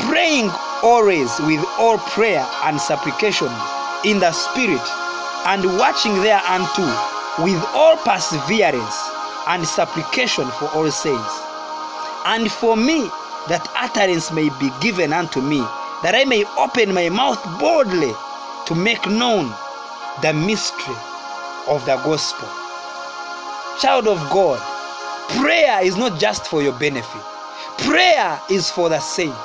praying 0.09 0.51
always 0.83 1.41
with 1.41 1.65
all 1.79 1.97
prayer 1.99 2.47
and 2.65 2.79
supplication 2.79 3.49
in 4.05 4.19
the 4.21 4.33
spirit 4.33 4.83
and 5.47 5.65
watching 5.79 6.15
thereunto 6.21 7.14
with 7.39 7.63
all 7.75 7.97
perseverance 7.99 8.97
and 9.49 9.67
supplication 9.67 10.47
for 10.59 10.67
all 10.69 10.91
saints. 10.91 11.41
And 12.27 12.51
for 12.51 12.77
me 12.77 13.09
that 13.49 13.67
utterance 13.77 14.33
may 14.33 14.49
be 14.61 14.71
given 14.81 15.13
unto 15.13 15.41
me 15.43 15.59
that 16.03 16.15
i 16.15 16.25
may 16.25 16.45
open 16.59 16.95
my 16.95 17.11
mouth 17.11 17.43
boldly 17.61 18.13
to 18.67 18.75
make 18.75 19.05
known 19.07 19.53
the 20.23 20.33
mystery 20.33 20.95
of 21.69 21.85
the 21.87 21.97
gospel. 22.05 22.49
Child 23.81 24.07
of 24.09 24.19
god 24.31 24.61
prayer 25.41 25.83
is 25.83 25.97
not 25.97 26.21
just 26.21 26.47
for 26.47 26.63
your 26.63 26.79
benefit. 26.79 27.23
Prayer 27.79 28.41
is 28.51 28.71
for 28.71 28.89
the 28.89 29.01
saints. 29.01 29.37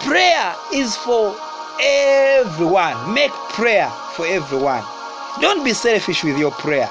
Prayer 0.00 0.54
is 0.74 0.96
for 0.96 1.34
everyone. 1.80 3.14
Make 3.14 3.32
prayer 3.50 3.88
for 4.14 4.26
everyone. 4.26 4.84
Don't 5.40 5.64
be 5.64 5.72
selfish 5.72 6.22
with 6.22 6.38
your 6.38 6.50
prayer 6.50 6.88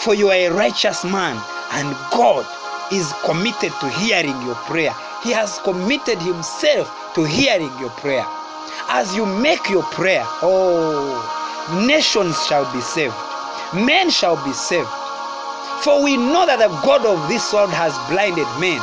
for 0.00 0.14
you 0.14 0.28
are 0.28 0.34
a 0.34 0.48
righteous 0.48 1.04
man 1.04 1.36
and 1.72 1.96
god 2.12 2.46
is 2.92 3.12
committed 3.24 3.72
to 3.80 3.88
hearing 3.90 4.40
your 4.42 4.54
prayer 4.66 4.94
he 5.22 5.30
has 5.32 5.58
committed 5.60 6.18
himself 6.18 7.12
to 7.14 7.24
hearing 7.24 7.72
your 7.78 7.90
prayer 7.90 8.24
as 8.88 9.14
you 9.14 9.26
make 9.26 9.68
your 9.68 9.82
prayer 9.84 10.24
oh 10.42 11.84
nations 11.86 12.36
shall 12.46 12.70
be 12.72 12.80
saved 12.80 13.14
men 13.74 14.08
shall 14.10 14.42
be 14.44 14.52
saved 14.52 14.88
for 15.82 16.02
we 16.02 16.16
know 16.16 16.42
that 16.42 16.58
the 16.58 16.68
God 16.82 17.06
of 17.06 17.16
this 17.30 17.52
world 17.54 17.70
has 17.70 17.94
blinded 18.10 18.50
men. 18.58 18.82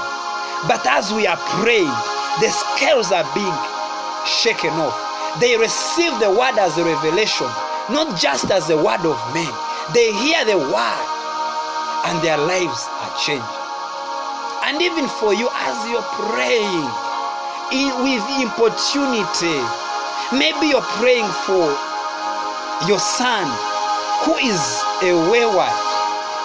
But 0.64 0.80
as 0.88 1.12
we 1.12 1.28
are 1.28 1.36
praying, 1.60 1.92
the 2.40 2.48
scales 2.48 3.12
are 3.12 3.28
being 3.36 3.58
shaken 4.24 4.72
off. 4.80 4.96
They 5.44 5.60
receive 5.60 6.16
the 6.24 6.32
word 6.32 6.56
as 6.56 6.80
a 6.80 6.88
revelation, 6.88 7.52
not 7.92 8.16
just 8.16 8.48
as 8.48 8.72
the 8.72 8.80
word 8.80 9.04
of 9.04 9.20
men. 9.36 9.52
They 9.94 10.14
hear 10.14 10.46
the 10.46 10.58
word 10.58 11.08
and 12.10 12.22
their 12.24 12.38
lives 12.38 12.88
are 12.90 13.14
changed. 13.22 13.46
And 14.66 14.82
even 14.82 15.08
for 15.08 15.34
you, 15.34 15.50
as 15.54 15.78
you're 15.90 16.10
praying 16.26 16.86
in, 17.72 17.94
with 18.02 18.26
importunity, 18.42 19.62
maybe 20.34 20.74
you're 20.74 20.90
praying 20.98 21.30
for 21.46 21.70
your 22.88 23.00
son 23.00 23.46
who 24.26 24.34
is 24.42 24.62
a 25.04 25.14
wayward 25.30 25.96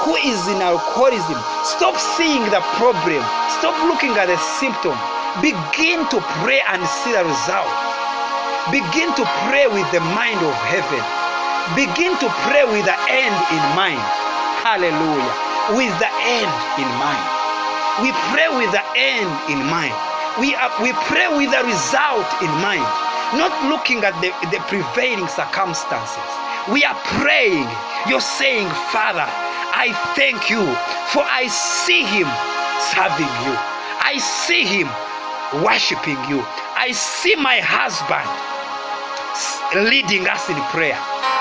who 0.05 0.17
is 0.17 0.41
in 0.49 0.63
alcoholism. 0.65 1.37
Stop 1.63 1.97
seeing 2.17 2.45
the 2.49 2.61
problem. 2.81 3.21
Stop 3.61 3.77
looking 3.85 4.17
at 4.17 4.33
the 4.33 4.39
symptom. 4.57 4.97
Begin 5.45 6.09
to 6.09 6.19
pray 6.41 6.61
and 6.73 6.81
see 6.89 7.13
the 7.13 7.25
result. 7.25 7.69
Begin 8.73 9.13
to 9.17 9.25
pray 9.45 9.69
with 9.69 9.85
the 9.93 10.01
mind 10.17 10.41
of 10.41 10.57
heaven. 10.73 11.20
Begin 11.79 12.19
to 12.19 12.29
pray 12.51 12.65
with 12.67 12.83
the 12.83 12.99
end 13.07 13.37
in 13.55 13.63
mind. 13.79 14.03
Hallelujah. 14.67 15.35
With 15.79 15.95
the 16.03 16.11
end 16.27 16.51
in 16.83 16.89
mind. 16.99 17.25
We 18.03 18.11
pray 18.35 18.51
with 18.51 18.73
the 18.75 18.83
end 18.99 19.31
in 19.47 19.63
mind. 19.71 19.95
We, 20.41 20.55
are, 20.59 20.71
we 20.83 20.91
pray 21.07 21.29
with 21.31 21.51
the 21.55 21.63
result 21.63 22.27
in 22.43 22.51
mind. 22.59 22.83
Not 23.39 23.55
looking 23.71 24.03
at 24.03 24.19
the, 24.19 24.35
the 24.51 24.59
prevailing 24.67 25.29
circumstances. 25.29 26.27
We 26.73 26.83
are 26.85 26.99
praying. 27.23 27.69
You're 28.11 28.21
saying, 28.21 28.67
Father, 28.91 29.27
I 29.71 29.95
thank 30.19 30.51
you 30.51 30.67
for 31.15 31.23
I 31.23 31.47
see 31.47 32.03
him 32.03 32.27
serving 32.91 33.31
you. 33.47 33.55
I 34.03 34.19
see 34.19 34.67
him 34.67 34.91
worshiping 35.63 36.19
you. 36.27 36.43
I 36.75 36.91
see 36.91 37.37
my 37.37 37.61
husband 37.63 38.27
leading 39.89 40.27
us 40.27 40.49
in 40.51 40.57
prayer. 40.75 40.99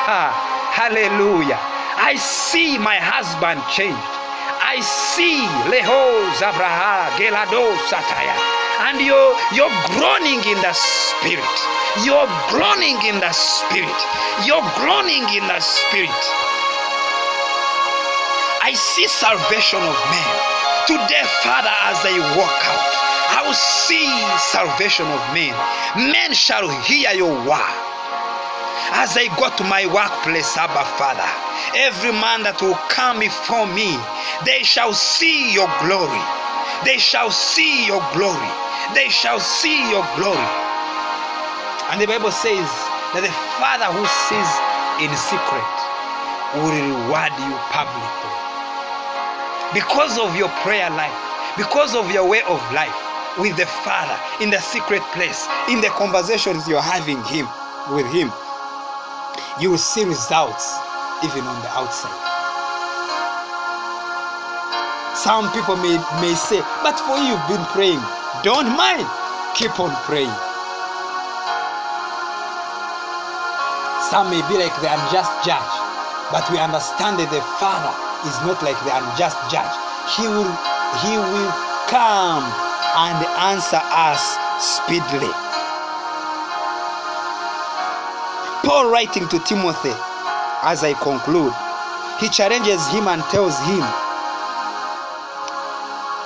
Ah, 0.09 0.33
hallelujah. 0.73 1.61
I 2.01 2.17
see 2.17 2.81
my 2.81 2.97
husband 2.97 3.61
changed. 3.69 4.13
I 4.57 4.81
see 4.81 5.45
Leho 5.69 6.25
Zabraha 6.41 7.13
Gelado 7.13 7.77
Sataya. 7.85 8.33
And 8.89 8.97
you're, 9.05 9.37
you're 9.53 9.69
groaning 9.93 10.41
in 10.49 10.57
the 10.65 10.73
spirit. 10.73 11.57
You're 12.01 12.25
groaning 12.49 12.97
in 13.05 13.21
the 13.21 13.29
spirit. 13.37 13.99
You're 14.49 14.65
groaning 14.81 15.29
in 15.29 15.45
the 15.45 15.61
spirit. 15.61 16.23
I 18.65 18.73
see 18.73 19.05
salvation 19.05 19.77
of 19.77 19.97
men 20.09 20.49
Today, 20.89 21.21
Father, 21.45 21.69
as 21.85 22.01
they 22.01 22.17
walk 22.33 22.59
out, 22.65 22.93
I 23.37 23.43
will 23.45 23.53
see 23.53 24.09
salvation 24.41 25.05
of 25.05 25.21
men. 25.37 25.53
Men 26.11 26.33
shall 26.33 26.67
hear 26.81 27.11
your 27.11 27.45
word. 27.45 27.88
As 28.97 29.15
I 29.17 29.29
go 29.37 29.49
to 29.55 29.63
my 29.63 29.85
workplace, 29.85 30.57
Abba 30.57 30.83
Father, 30.97 31.29
every 31.77 32.11
man 32.11 32.43
that 32.43 32.61
will 32.61 32.77
come 32.89 33.19
before 33.19 33.67
me, 33.69 33.93
they 34.45 34.63
shall 34.63 34.93
see 34.93 35.53
your 35.53 35.69
glory. 35.83 36.23
They 36.85 36.97
shall 36.97 37.29
see 37.29 37.85
your 37.85 38.01
glory. 38.15 38.49
They 38.95 39.09
shall 39.09 39.39
see 39.39 39.77
your 39.91 40.01
glory. 40.17 40.49
And 41.93 42.01
the 42.01 42.07
Bible 42.07 42.31
says 42.31 42.69
that 43.13 43.21
the 43.21 43.33
Father 43.61 43.89
who 43.93 44.03
sees 44.29 44.51
in 45.01 45.11
secret 45.17 45.69
will 46.57 46.73
reward 46.73 47.33
you 47.45 47.53
publicly. 47.69 48.33
Because 49.73 50.17
of 50.17 50.33
your 50.35 50.49
prayer 50.65 50.89
life, 50.89 51.13
because 51.57 51.93
of 51.95 52.09
your 52.11 52.27
way 52.27 52.41
of 52.49 52.57
life 52.73 52.95
with 53.37 53.55
the 53.57 53.65
Father 53.85 54.17
in 54.41 54.49
the 54.49 54.59
secret 54.59 55.01
place, 55.13 55.45
in 55.69 55.81
the 55.81 55.89
conversations 55.93 56.67
you're 56.67 56.81
having 56.81 57.21
him 57.29 57.45
with 57.93 58.09
him, 58.11 58.31
you 59.59 59.69
will 59.69 59.77
see 59.77 60.05
results 60.05 60.79
even 61.23 61.43
on 61.43 61.61
the 61.61 61.69
outside. 61.75 62.15
Some 65.15 65.51
people 65.51 65.75
may, 65.75 65.99
may 66.23 66.33
say, 66.33 66.63
but 66.81 66.95
for 67.03 67.19
you, 67.19 67.35
you've 67.35 67.47
been 67.51 67.65
praying. 67.75 67.99
Don't 68.41 68.71
mind. 68.77 69.03
Keep 69.55 69.79
on 69.79 69.91
praying. 70.07 70.31
Some 74.07 74.31
may 74.31 74.39
be 74.47 74.55
like 74.55 74.73
the 74.79 74.87
unjust 74.87 75.29
judge, 75.43 75.73
but 76.31 76.47
we 76.49 76.57
understand 76.57 77.19
that 77.19 77.27
the 77.29 77.43
Father 77.59 77.91
is 78.23 78.39
not 78.47 78.63
like 78.63 78.79
the 78.87 78.95
unjust 78.95 79.35
judge. 79.51 79.75
He 80.15 80.23
will, 80.23 80.55
he 81.03 81.19
will 81.19 81.51
come 81.91 82.47
and 82.95 83.19
answer 83.51 83.81
us 83.83 84.23
speedily. 84.63 85.48
Paul 88.63 88.91
writing 88.91 89.27
to 89.29 89.39
Timothy, 89.39 89.95
as 90.67 90.83
I 90.83 90.93
conclude, 90.99 91.53
he 92.19 92.27
challenges 92.27 92.83
him 92.91 93.07
and 93.07 93.23
tells 93.31 93.55
him 93.63 93.79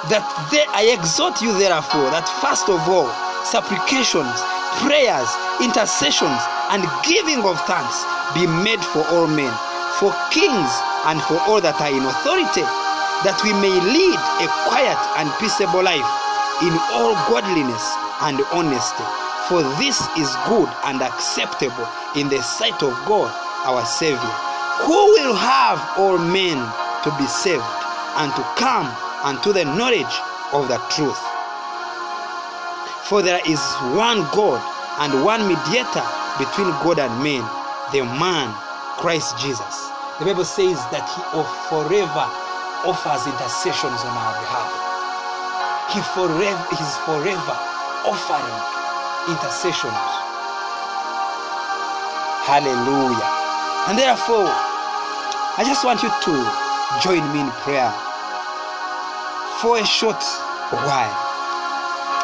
that 0.09 0.25
they, 0.49 0.65
I 0.73 0.89
exhort 0.91 1.39
you 1.45 1.53
therefore 1.53 2.09
that 2.09 2.25
first 2.41 2.67
of 2.67 2.81
all 2.89 3.07
supplications, 3.45 4.33
prayers, 4.81 5.29
intercessions, 5.61 6.41
and 6.73 6.81
giving 7.05 7.45
of 7.45 7.61
thanks 7.69 8.01
be 8.33 8.49
made 8.65 8.81
for 8.81 9.05
all 9.13 9.29
men, 9.29 9.53
for 10.01 10.09
kings 10.33 10.71
and 11.05 11.21
for 11.29 11.37
all 11.45 11.61
that 11.61 11.77
are 11.79 11.93
in 11.93 12.01
authority, 12.01 12.65
that 13.21 13.37
we 13.45 13.53
may 13.61 13.77
lead 13.93 14.19
a 14.41 14.47
quiet 14.67 14.99
and 15.21 15.29
peaceable 15.37 15.85
life 15.85 16.09
in 16.65 16.73
all 16.97 17.13
godliness 17.29 17.85
and 18.25 18.41
honesty. 18.51 19.22
For 19.49 19.61
this 19.75 19.99
is 20.15 20.31
good 20.47 20.69
and 20.85 21.01
acceptable 21.01 21.87
in 22.15 22.29
the 22.29 22.41
sight 22.41 22.81
of 22.81 22.95
God 23.05 23.27
our 23.67 23.83
Savior, 23.85 24.33
who 24.87 24.99
will 25.19 25.35
have 25.35 25.79
all 25.97 26.17
men 26.17 26.57
to 27.03 27.09
be 27.19 27.27
saved 27.27 27.63
and 28.23 28.31
to 28.35 28.43
come 28.55 28.87
unto 29.23 29.51
the 29.51 29.65
knowledge 29.65 30.15
of 30.53 30.67
the 30.67 30.79
truth. 30.95 31.19
For 33.07 33.21
there 33.21 33.41
is 33.45 33.59
one 33.99 34.23
God 34.31 34.63
and 35.03 35.23
one 35.25 35.43
mediator 35.47 36.07
between 36.39 36.71
God 36.79 36.99
and 36.99 37.11
men, 37.23 37.43
the 37.91 38.03
man 38.19 38.47
Christ 38.95 39.37
Jesus. 39.39 39.91
The 40.19 40.25
Bible 40.25 40.45
says 40.45 40.79
that 40.95 41.03
he 41.03 41.19
forever 41.67 42.25
offers 42.87 43.27
intercessions 43.27 43.99
on 44.07 44.13
our 44.15 44.35
behalf. 44.39 44.71
He 45.91 45.99
forever 46.15 46.63
is 46.79 46.91
forever 47.03 47.55
offering 48.07 48.82
intercessions. 49.27 50.03
Hallelujah. 52.43 53.29
And 53.87 53.97
therefore, 53.97 54.51
I 55.55 55.63
just 55.63 55.85
want 55.85 56.03
you 56.03 56.09
to 56.11 56.33
join 56.99 57.23
me 57.31 57.39
in 57.39 57.51
prayer 57.63 57.91
for 59.61 59.79
a 59.79 59.85
short 59.85 60.19
while. 60.83 61.17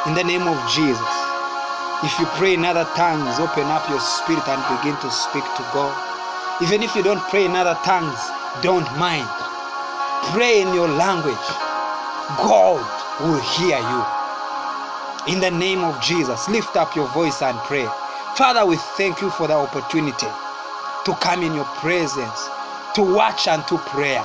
In 0.07 0.13
the 0.13 0.23
name 0.23 0.43
of 0.43 0.59
Jesus. 0.71 1.15
If 2.03 2.17
you 2.19 2.25
pray 2.35 2.53
in 2.55 2.65
other 2.65 2.87
tongues, 2.95 3.39
open 3.39 3.67
up 3.67 3.87
your 3.89 3.99
spirit 3.99 4.47
and 4.47 4.59
begin 4.79 4.99
to 4.99 5.11
speak 5.11 5.43
to 5.43 5.63
God. 5.71 5.95
Even 6.61 6.83
if 6.83 6.95
you 6.95 7.03
don't 7.03 7.23
pray 7.29 7.45
in 7.45 7.55
other 7.55 7.79
tongues, 7.83 8.19
don't 8.61 8.87
mind. 8.97 9.27
Pray 10.35 10.61
in 10.61 10.73
your 10.73 10.87
language. 10.87 11.47
God 12.43 12.83
will 13.23 13.39
hear 13.55 13.79
you. 13.79 14.18
In 15.28 15.39
the 15.41 15.51
name 15.51 15.84
of 15.84 16.01
Jesus, 16.01 16.47
lift 16.49 16.76
up 16.78 16.95
your 16.95 17.07
voice 17.09 17.41
and 17.41 17.57
pray. 17.59 17.86
Father, 18.36 18.65
we 18.65 18.78
thank 18.97 19.22
you 19.22 19.30
for 19.30 19.47
the 19.47 19.53
opportunity 19.53 20.28
to 21.05 21.13
come 21.22 21.43
in 21.43 21.53
your 21.53 21.65
presence, 21.84 22.49
to 22.95 23.01
watch 23.03 23.47
and 23.47 23.65
to 23.67 23.78
pray. 23.78 24.17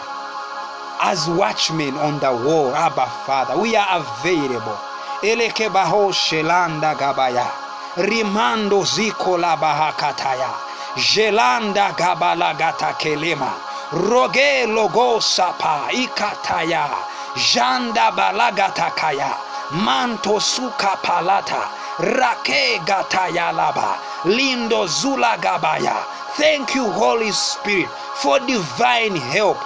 As 1.03 1.29
watchmen 1.29 1.95
on 1.97 2.21
the 2.21 2.33
wall, 2.33 2.75
Abba 2.75 3.07
Father, 3.27 3.59
we 3.61 3.75
are 3.77 3.87
available. 4.01 4.79
Eleke 5.23 5.69
baho 5.69 6.13
shelanda 6.13 6.95
gabaya. 6.95 7.51
Rimando 7.97 8.85
ziko 8.85 9.39
la 9.39 9.57
bahakataya. 9.57 10.55
Jelanda 10.97 11.93
gabala 11.97 12.57
gata 12.57 12.95
kelema. 12.99 13.53
Roge 13.93 14.67
logo 14.73 15.19
sapa 15.21 15.89
ikataya. 15.93 16.89
Janda 17.37 18.11
balagatakaya. 18.13 19.54
Manto 19.75 20.39
suka 20.39 20.97
palata. 21.03 21.69
Rake 21.99 22.81
gata 22.87 23.27
yalaba 23.29 23.99
Lindo 24.25 24.87
zula 24.87 25.37
gabaya. 25.37 26.24
Thank 26.37 26.75
you, 26.75 26.91
Holy 26.91 27.31
Spirit, 27.33 27.89
for 28.17 28.39
divine 28.41 29.17
help. 29.17 29.59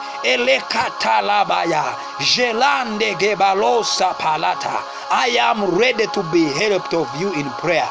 I 5.10 5.36
am 5.40 5.64
ready 5.78 6.06
to 6.08 6.22
be 6.32 6.44
helped 6.44 6.92
of 6.92 7.08
you 7.20 7.32
in 7.34 7.48
prayer. 7.62 7.88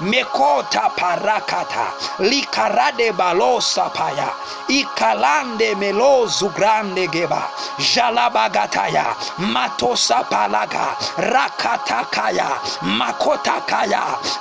Mekota 0.00 0.88
parakata. 0.96 1.92
Likarade 2.18 3.12
balosa 3.12 3.90
paya. 3.92 4.32
Ikalande 4.68 5.74
melozu 5.76 6.48
grande 6.54 7.06
geba. 7.08 7.42
Jalabagataya. 7.78 9.14
Matosa 9.52 10.24
palaga. 10.24 10.96
Rakatakaya. 11.18 12.48
Makotakaya. 12.80 13.91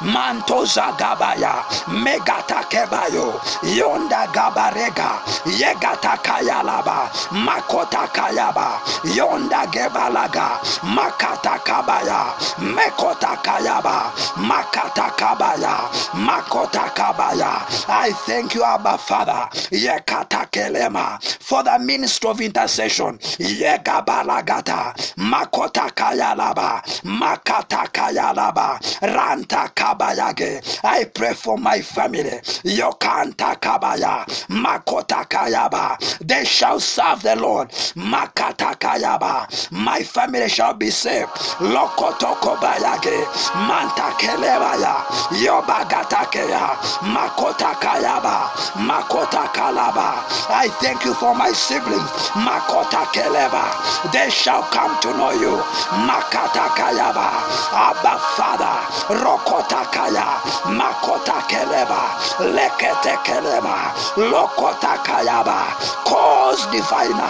Mantoza 0.01 0.95
gabaya. 0.97 1.63
Megata 1.87 2.63
kebayo. 2.69 3.39
Yonda 3.75 4.27
gabarega. 4.33 5.19
Yegata 5.45 6.17
kayalaba. 6.23 7.09
Makota 7.31 8.07
kayaba. 8.13 8.79
Yonda 9.15 9.65
gebalaga. 9.71 10.59
Makata 10.83 11.59
kabaya. 11.63 12.33
Mekota 12.59 13.35
kayaba. 13.43 14.11
Makata 14.37 15.09
kabaya. 15.17 15.89
Makota 16.13 16.89
kabaya. 16.95 17.65
I 17.89 18.11
thank 18.25 18.55
you, 18.55 18.63
Abba 18.63 18.97
Father. 18.97 19.47
Yekata 19.71 20.49
kelema. 20.51 21.21
For 21.23 21.63
the 21.63 21.77
ministry 21.79 22.29
of 22.29 22.41
intercession. 22.41 23.17
Yegabalagata. 23.39 24.93
Makota 25.17 25.89
kayalaba. 25.93 26.81
Makata 27.03 27.87
kayalaba. 27.91 28.79
Kabayage. 29.47 30.79
I 30.83 31.05
pray 31.05 31.33
for 31.33 31.57
my 31.57 31.81
family. 31.81 32.39
Yokanta 32.65 33.59
kabaya. 33.59 34.25
Makota 34.49 35.27
kayaba. 35.29 35.97
They 36.25 36.45
shall 36.45 36.79
serve 36.79 37.23
the 37.23 37.35
Lord. 37.35 37.69
Makata 37.95 38.75
kayaba. 38.79 39.71
My 39.71 40.01
family 40.03 40.49
shall 40.49 40.73
be 40.73 40.89
saved. 40.89 41.29
Lokoto 41.59 42.35
kobayage. 42.41 43.25
Manta 43.67 44.11
kelebaya. 44.19 45.03
Yobagatakeya. 45.43 46.75
Makota 47.13 47.73
kayaba. 47.81 48.49
Makota 48.87 49.45
kalaba. 49.53 50.23
I 50.49 50.67
thank 50.81 51.05
you 51.05 51.13
for 51.13 51.35
my 51.35 51.51
siblings. 51.51 52.09
Makota 52.45 53.05
keleba. 53.13 54.11
They 54.11 54.29
shall 54.29 54.63
come 54.63 54.99
to 55.01 55.09
know 55.17 55.31
you. 55.31 55.57
Makata 56.07 56.67
kayaba. 56.75 56.91
Yaba, 56.97 57.29
Abba 57.73 58.19
Father, 58.35 58.70
rokota 59.09 59.85
kaya 59.91 60.25
makota 60.77 61.41
keleba 61.49 62.01
lekete 62.39 63.17
keleba 63.25 63.91
lokota 64.17 64.97
kayaba 65.03 65.65
cause 66.05 66.65
divine 66.71 67.21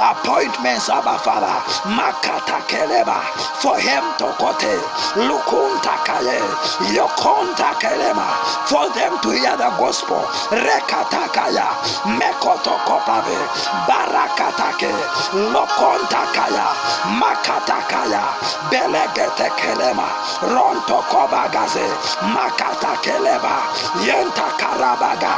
appointments 0.00 0.88
abba 0.90 1.18
father 1.18 1.58
makata 1.96 2.58
keleba 2.68 3.22
for 3.62 3.78
him 3.78 4.02
to 4.18 4.26
kote 4.38 4.74
lukunta 5.16 5.94
kaye 6.04 6.38
yokonta 6.94 7.74
keleba 7.80 8.28
for 8.66 8.88
them 8.94 9.12
to 9.22 9.30
hear 9.30 9.56
the 9.56 9.70
gospel 9.78 10.22
rekata 10.50 11.28
kaya 11.32 11.68
mekoto 12.18 12.74
kopabe 12.86 13.36
barakatake 13.88 14.92
lokonta 15.52 16.22
kaya 16.34 16.66
makata 17.20 17.78
kaya 17.88 18.24
belegete 18.70 19.48
kelema 19.60 20.08
ronto 20.42 21.02
Kobagaze, 21.30 21.86
Makata 22.34 22.94
Keleba, 23.02 23.62
Yenta 24.04 24.48
Karabaga, 24.58 25.34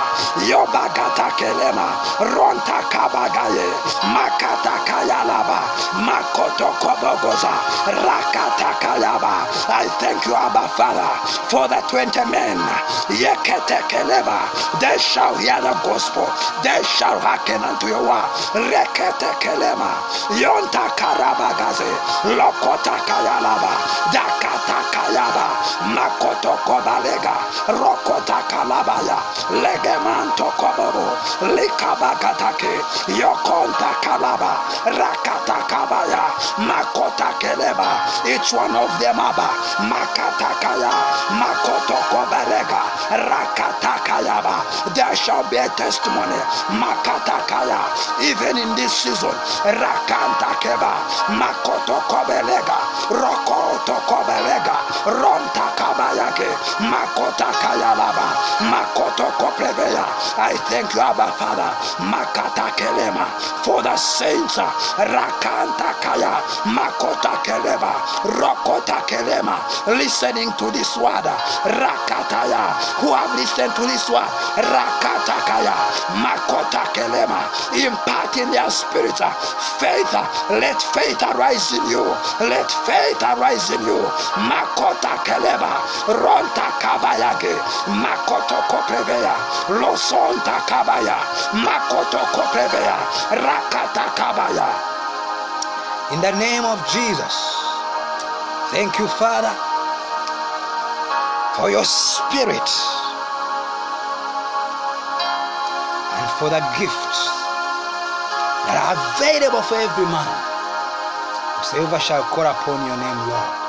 Yobagata 0.49 1.29
Kelema, 1.37 1.89
Ronta 2.33 2.81
Kabagaye, 2.91 3.69
Makata 4.15 4.77
Kayalaba, 4.87 5.61
Makoto 6.07 6.73
Kobogoza, 6.81 7.53
Rakata 7.87 8.73
Kayaba. 8.81 9.47
I 9.69 9.87
thank 10.01 10.25
you, 10.27 10.35
Abba 10.35 10.69
Father, 10.77 11.09
for 11.49 11.69
the 11.69 11.81
20 11.89 12.31
men. 12.31 12.59
Yekete 13.13 13.81
Keleba, 13.91 14.81
they 14.81 14.99
shall 14.99 15.37
hear 15.39 15.61
the 15.61 15.73
gospel, 15.85 16.27
they 16.63 16.83
shall 16.97 17.19
hearken 17.21 17.63
unto 17.63 17.87
your 17.89 18.03
word. 18.03 18.29
Rekete 18.73 19.31
Kelema, 19.43 19.93
Yonta 20.41 20.89
Karabagaze, 20.97 21.91
Lokota 22.37 22.97
Kayalaba, 23.07 23.73
Dakata 24.13 24.81
Kayaba, 24.93 25.47
Makoto 25.95 26.57
Kobalega, 26.67 27.35
Rokota 27.69 28.41
Kalabaya, 28.51 29.19
Legemanto 29.63 30.51
Kobobo, 30.59 31.17
Likabagatake, 31.55 32.75
Yokonta 33.19 33.91
Kalaba, 34.03 34.53
Rakata 34.87 35.59
Kabaya, 35.69 36.25
Makota 36.69 37.33
Keleba, 37.41 37.89
each 38.29 38.53
one 38.53 38.75
of 38.77 38.91
them 39.01 39.19
Abba, 39.19 39.49
Makata 39.89 40.51
Kaya, 40.61 40.93
Makoto 41.39 41.99
Kobalega, 42.11 42.83
Rakata 43.29 43.95
Kayaba, 44.07 44.95
there 44.95 45.15
shall 45.17 45.49
be 45.51 45.57
a 45.57 45.69
testimony, 45.77 46.39
Makata 46.81 47.41
Kaya, 47.49 47.81
even 48.23 48.57
in 48.59 48.71
this 48.77 48.93
season, 48.93 49.31
Rakanta 49.65 50.53
Keba, 50.63 50.93
Makoto 51.39 51.99
Kobelega, 52.11 52.79
Rokoto 53.11 53.97
Kobelega, 54.09 54.52
Ronta 55.05 55.82
Kabayake, 55.93 56.49
Makota 56.89 57.53
Kayalaba, 57.61 58.33
Makoto 58.73 59.29
Kopreveya. 59.37 60.05
I 60.41 60.57
thank 60.73 60.95
you, 60.95 61.01
Abba 61.01 61.29
Father, 61.37 61.69
Makata 62.09 62.73
Kelema, 62.81 63.29
for 63.65 63.83
the 63.83 63.95
saints, 63.97 64.57
Rakanta 64.57 65.93
Kaya, 66.01 66.41
Makota 66.73 67.37
Keleba, 67.45 67.93
Rokota 68.41 69.05
Kelema, 69.05 69.61
listening 69.99 70.51
to 70.57 70.71
this 70.73 70.97
word, 70.97 71.25
Rakataya, 71.69 72.73
who 73.05 73.13
have 73.13 73.35
listened 73.37 73.75
to 73.77 73.83
this 73.83 74.09
word, 74.09 74.25
Rakata 74.57 75.37
Kaya, 75.45 75.77
Makota 76.25 76.89
Kelema, 76.97 77.45
imparting 77.77 78.51
their 78.53 78.71
spirit, 78.71 79.19
faith, 79.77 80.13
let 80.49 80.81
faith 80.97 81.21
arise 81.23 81.73
in 81.73 81.85
you, 81.91 82.05
let 82.41 82.71
faith 82.89 83.21
arise 83.23 83.71
in 83.71 83.81
you, 83.85 84.01
Makota 84.49 85.21
Keleba, 85.29 85.82
Ronta 86.07 86.69
Kabayage, 86.83 87.55
Makoto 88.03 88.59
Kopreveya, 88.71 89.35
Losonta 89.81 90.59
Kabaya, 90.71 91.19
Makoto 91.65 92.23
Kopreveya, 92.35 92.97
Rakata 93.39 94.07
Kabaya. 94.17 94.69
In 96.13 96.21
the 96.21 96.33
name 96.39 96.65
of 96.65 96.79
Jesus, 96.93 97.35
thank 98.71 98.99
you, 98.99 99.09
Father, 99.09 99.55
for 101.57 101.71
your 101.71 101.85
spirit 101.85 102.69
and 106.03 106.31
for 106.39 106.51
the 106.51 106.61
gifts 106.79 107.21
that 108.67 108.77
are 108.79 108.95
available 109.17 109.63
for 109.63 109.77
every 109.77 110.05
man. 110.07 110.29
Whosoever 111.59 111.99
shall 112.01 112.23
call 112.25 112.47
upon 112.47 112.87
your 112.87 112.97
name, 112.99 113.29
Lord. 113.29 113.62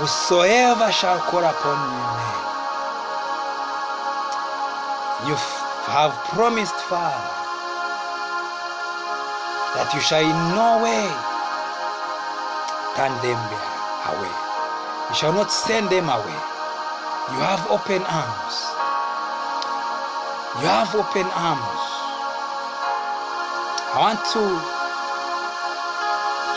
Whosoever 0.00 0.90
shall 0.92 1.18
call 1.28 1.44
upon 1.44 1.76
your 1.76 2.10
name. 2.16 2.48
You 5.28 5.36
have 5.92 6.16
promised, 6.32 6.74
Father, 6.88 7.36
that 9.76 9.92
you 9.92 10.00
shall 10.00 10.24
in 10.24 10.40
no 10.56 10.80
way 10.80 11.04
turn 12.96 13.12
them 13.20 13.36
away. 14.08 14.32
You 15.10 15.14
shall 15.20 15.34
not 15.36 15.52
send 15.52 15.90
them 15.90 16.08
away. 16.08 16.40
You 17.36 17.44
have 17.44 17.60
open 17.68 18.00
arms. 18.00 18.56
You 20.64 20.66
have 20.72 20.94
open 20.96 21.28
arms. 21.36 21.84
I 23.92 24.00
want 24.00 24.24
to 24.32 24.42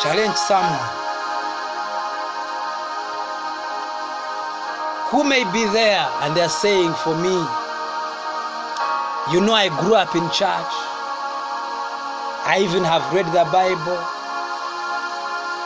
challenge 0.01 0.37
someone 0.39 1.02
who 5.13 5.23
may 5.23 5.43
be 5.53 5.63
there 5.69 6.01
and 6.25 6.35
they're 6.35 6.49
saying, 6.49 6.91
For 7.05 7.13
me, 7.13 7.37
you 9.29 9.45
know, 9.45 9.53
I 9.53 9.69
grew 9.79 9.93
up 9.93 10.15
in 10.15 10.25
church. 10.33 10.73
I 12.49 12.65
even 12.65 12.83
have 12.83 13.05
read 13.13 13.27
the 13.29 13.45
Bible. 13.53 14.01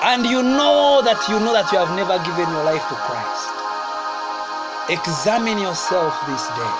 And 0.04 0.28
you 0.28 0.43
know 0.43 1.00
that 1.00 1.16
you 1.32 1.39
know 1.39 1.56
that 1.56 1.72
you 1.72 1.80
have 1.80 1.95
never 1.95 2.20
given 2.28 2.43
your 2.43 2.66
life 2.68 2.84
to 2.91 2.95
Christ. 3.08 3.56
Examine 4.91 5.64
yourself 5.64 6.12
this 6.28 6.43
day. 6.52 6.76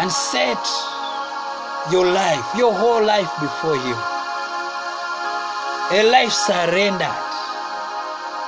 And 0.00 0.08
set 0.08 0.64
your 1.92 2.08
life, 2.08 2.44
your 2.56 2.72
whole 2.72 3.04
life 3.04 3.30
before 3.38 3.76
Him. 3.76 4.15
A 5.92 6.02
life 6.02 6.32
surrendered 6.32 7.06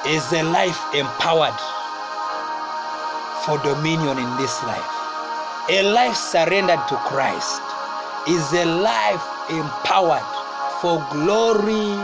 is 0.09 0.32
a 0.32 0.43
life 0.43 0.82
empowered 0.93 1.55
for 3.47 3.59
dominion 3.62 4.18
in 4.18 4.36
this 4.39 4.61
life. 4.64 4.93
A 5.70 5.82
life 5.84 6.16
surrendered 6.16 6.80
to 6.89 6.97
Christ 7.07 7.62
is 8.26 8.53
a 8.55 8.64
life 8.64 9.22
empowered 9.51 10.26
for 10.82 10.99
glory, 11.12 11.95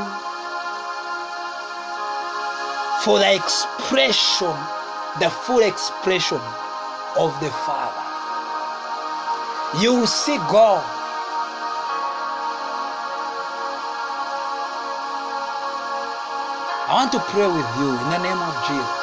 for 3.03 3.19
the 3.19 3.35
expression, 3.35 4.55
the 5.19 5.31
full 5.31 5.67
expression 5.67 6.41
of 7.19 7.35
the 7.41 7.51
Father. 7.67 8.05
You 9.83 9.97
will 9.97 10.07
see 10.07 10.37
God. 10.47 11.04
I 16.95 16.99
want 16.99 17.11
to 17.11 17.19
pray 17.19 17.49
with 17.51 17.71
you 17.83 17.91
in 17.91 18.07
the 18.07 18.23
name 18.23 18.39
of 18.39 18.55
Jesus. 18.71 19.03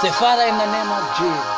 Say, 0.00 0.08
Father, 0.16 0.48
in 0.48 0.56
the 0.56 0.64
name 0.64 0.88
of 0.96 1.04
Jesus, 1.12 1.56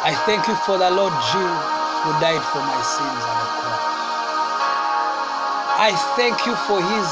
I 0.00 0.16
thank 0.24 0.48
you 0.48 0.56
for 0.64 0.80
the 0.80 0.88
Lord 0.88 1.12
Jesus 1.28 1.60
who 2.08 2.10
died 2.24 2.40
for 2.40 2.64
my 2.64 2.80
sins 2.80 3.20
on 3.28 3.36
the 3.36 3.48
cross. 3.60 3.84
I 5.76 5.92
thank 6.16 6.40
you 6.48 6.56
for 6.64 6.80
his 6.80 7.08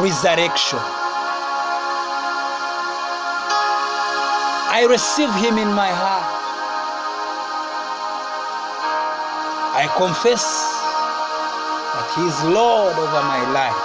resurrection. 0.00 0.80
I 4.72 4.88
receive 4.88 5.28
him 5.36 5.58
in 5.58 5.68
my 5.68 5.92
heart. 5.92 6.24
I 9.76 9.84
confess 9.98 10.79
that 11.94 12.06
he 12.14 12.22
is 12.22 12.38
Lord 12.46 12.94
over 12.94 13.22
my 13.26 13.42
life. 13.50 13.82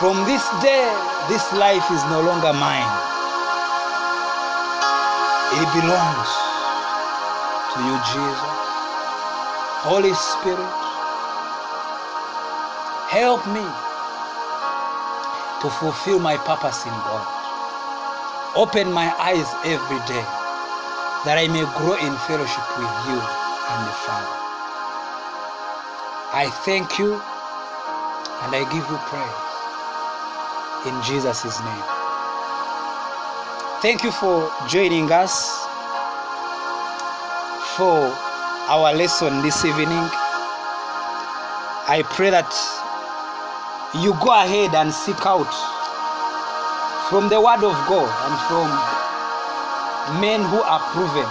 From 0.00 0.24
this 0.24 0.44
day, 0.62 0.88
this 1.28 1.44
life 1.52 1.84
is 1.90 2.02
no 2.08 2.22
longer 2.22 2.52
mine. 2.54 2.92
It 5.58 5.68
belongs 5.76 6.30
to 7.72 7.78
you, 7.82 7.96
Jesus. 8.12 8.52
Holy 9.84 10.14
Spirit, 10.14 10.72
help 13.10 13.44
me 13.52 13.64
to 15.60 15.68
fulfill 15.78 16.20
my 16.20 16.36
purpose 16.36 16.84
in 16.86 16.92
God. 16.92 17.26
Open 18.56 18.92
my 18.92 19.12
eyes 19.18 19.48
every 19.64 20.00
day 20.06 20.24
that 21.24 21.36
I 21.38 21.48
may 21.48 21.66
grow 21.76 21.94
in 21.94 22.14
fellowship 22.30 22.66
with 22.78 22.94
you 23.10 23.18
and 23.18 23.80
the 23.86 23.92
Father. 24.06 24.47
I 26.30 26.50
thank 26.50 26.98
you 26.98 27.14
and 27.14 28.52
I 28.52 28.60
give 28.68 28.84
you 28.84 28.98
praise 29.08 29.48
in 30.84 30.92
Jesus' 31.02 31.58
name. 31.64 31.84
Thank 33.80 34.04
you 34.04 34.12
for 34.12 34.52
joining 34.68 35.10
us 35.10 35.64
for 37.80 38.12
our 38.68 38.92
lesson 38.92 39.40
this 39.40 39.64
evening. 39.64 40.04
I 41.88 42.04
pray 42.12 42.28
that 42.28 42.52
you 43.96 44.12
go 44.20 44.28
ahead 44.28 44.74
and 44.74 44.92
seek 44.92 45.24
out 45.24 45.48
from 47.08 47.30
the 47.30 47.40
Word 47.40 47.64
of 47.64 47.72
God 47.88 48.12
and 48.28 48.36
from 48.52 48.68
men 50.20 50.44
who 50.44 50.60
are 50.60 50.84
proven 50.92 51.24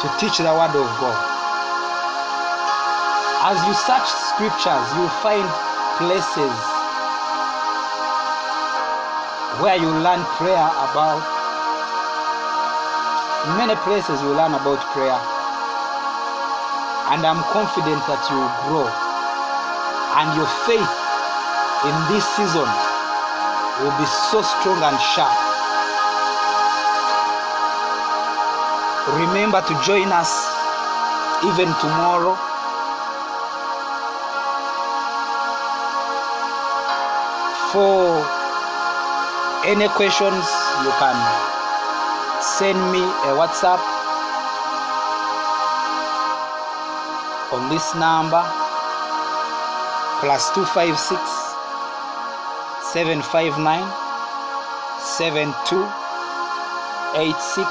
to 0.00 0.06
teach 0.16 0.38
the 0.38 0.48
Word 0.56 0.72
of 0.72 0.88
God. 1.04 1.33
As 3.44 3.60
you 3.68 3.76
search 3.76 4.08
scriptures, 4.08 4.88
you 4.96 5.04
will 5.04 5.16
find 5.20 5.44
places 6.00 6.56
where 9.60 9.76
you 9.76 9.84
learn 10.00 10.24
prayer 10.40 10.64
about. 10.64 11.20
In 13.44 13.60
many 13.60 13.76
places 13.84 14.16
you 14.24 14.32
learn 14.32 14.56
about 14.56 14.80
prayer. 14.96 15.20
And 17.12 17.20
I'm 17.20 17.44
confident 17.52 18.00
that 18.08 18.24
you 18.32 18.40
will 18.40 18.56
grow. 18.64 18.88
And 18.88 20.32
your 20.40 20.48
faith 20.64 20.92
in 21.84 21.96
this 22.08 22.24
season 22.40 22.64
will 23.84 23.96
be 24.00 24.08
so 24.32 24.40
strong 24.40 24.80
and 24.80 24.96
sharp. 25.12 25.36
Remember 29.20 29.60
to 29.60 29.74
join 29.84 30.08
us 30.16 30.32
even 31.44 31.68
tomorrow. 31.84 32.53
For 37.74 38.22
any 39.66 39.88
questions, 39.88 40.46
you 40.86 40.92
can 41.02 41.18
send 42.40 42.78
me 42.92 43.02
a 43.02 43.34
WhatsApp 43.34 43.82
on 47.50 47.68
this 47.70 47.92
number 47.96 48.44
plus 50.20 50.50
256 50.54 51.18
759 52.94 53.82
72 55.02 55.82
86 57.18 57.66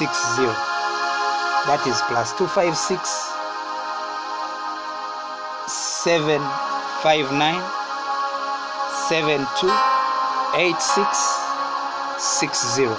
60 0.00 0.48
that 1.68 1.84
is 1.86 2.00
plus 2.08 2.32
256 2.40 3.04
759 5.68 7.75
72 9.08 9.46
86 10.58 11.46
60 12.18 12.90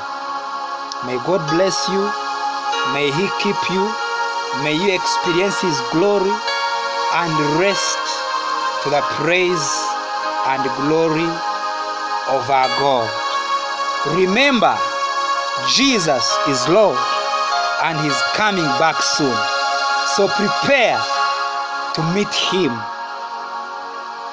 may 1.03 1.19
god 1.27 1.43
bless 1.51 1.75
you. 1.89 1.99
May 2.95 3.11
he 3.11 3.27
keep 3.43 3.59
you. 3.69 3.83
May 4.63 4.71
you 4.71 4.95
experience 4.95 5.59
his 5.59 5.75
glory 5.91 6.31
and 7.11 7.59
rest 7.59 7.99
to 8.83 8.89
the 8.89 9.01
praise 9.19 9.67
and 10.47 10.63
glory 10.87 11.27
of 12.31 12.47
our 12.47 12.71
god. 12.79 13.11
Remember 14.15 14.77
jesus 15.75 16.23
is 16.47 16.69
lord 16.69 16.97
and 17.83 17.99
he's 17.99 18.21
coming 18.31 18.71
back 18.79 18.95
soon. 19.01 19.35
So 20.15 20.29
prepare 20.39 20.95
to 21.95 22.01
meet 22.15 22.31
him 22.33 22.71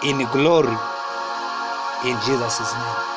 in 0.04 0.24
glory 0.30 0.93
in 2.07 2.16
jesus' 2.20 2.74
name 2.74 3.13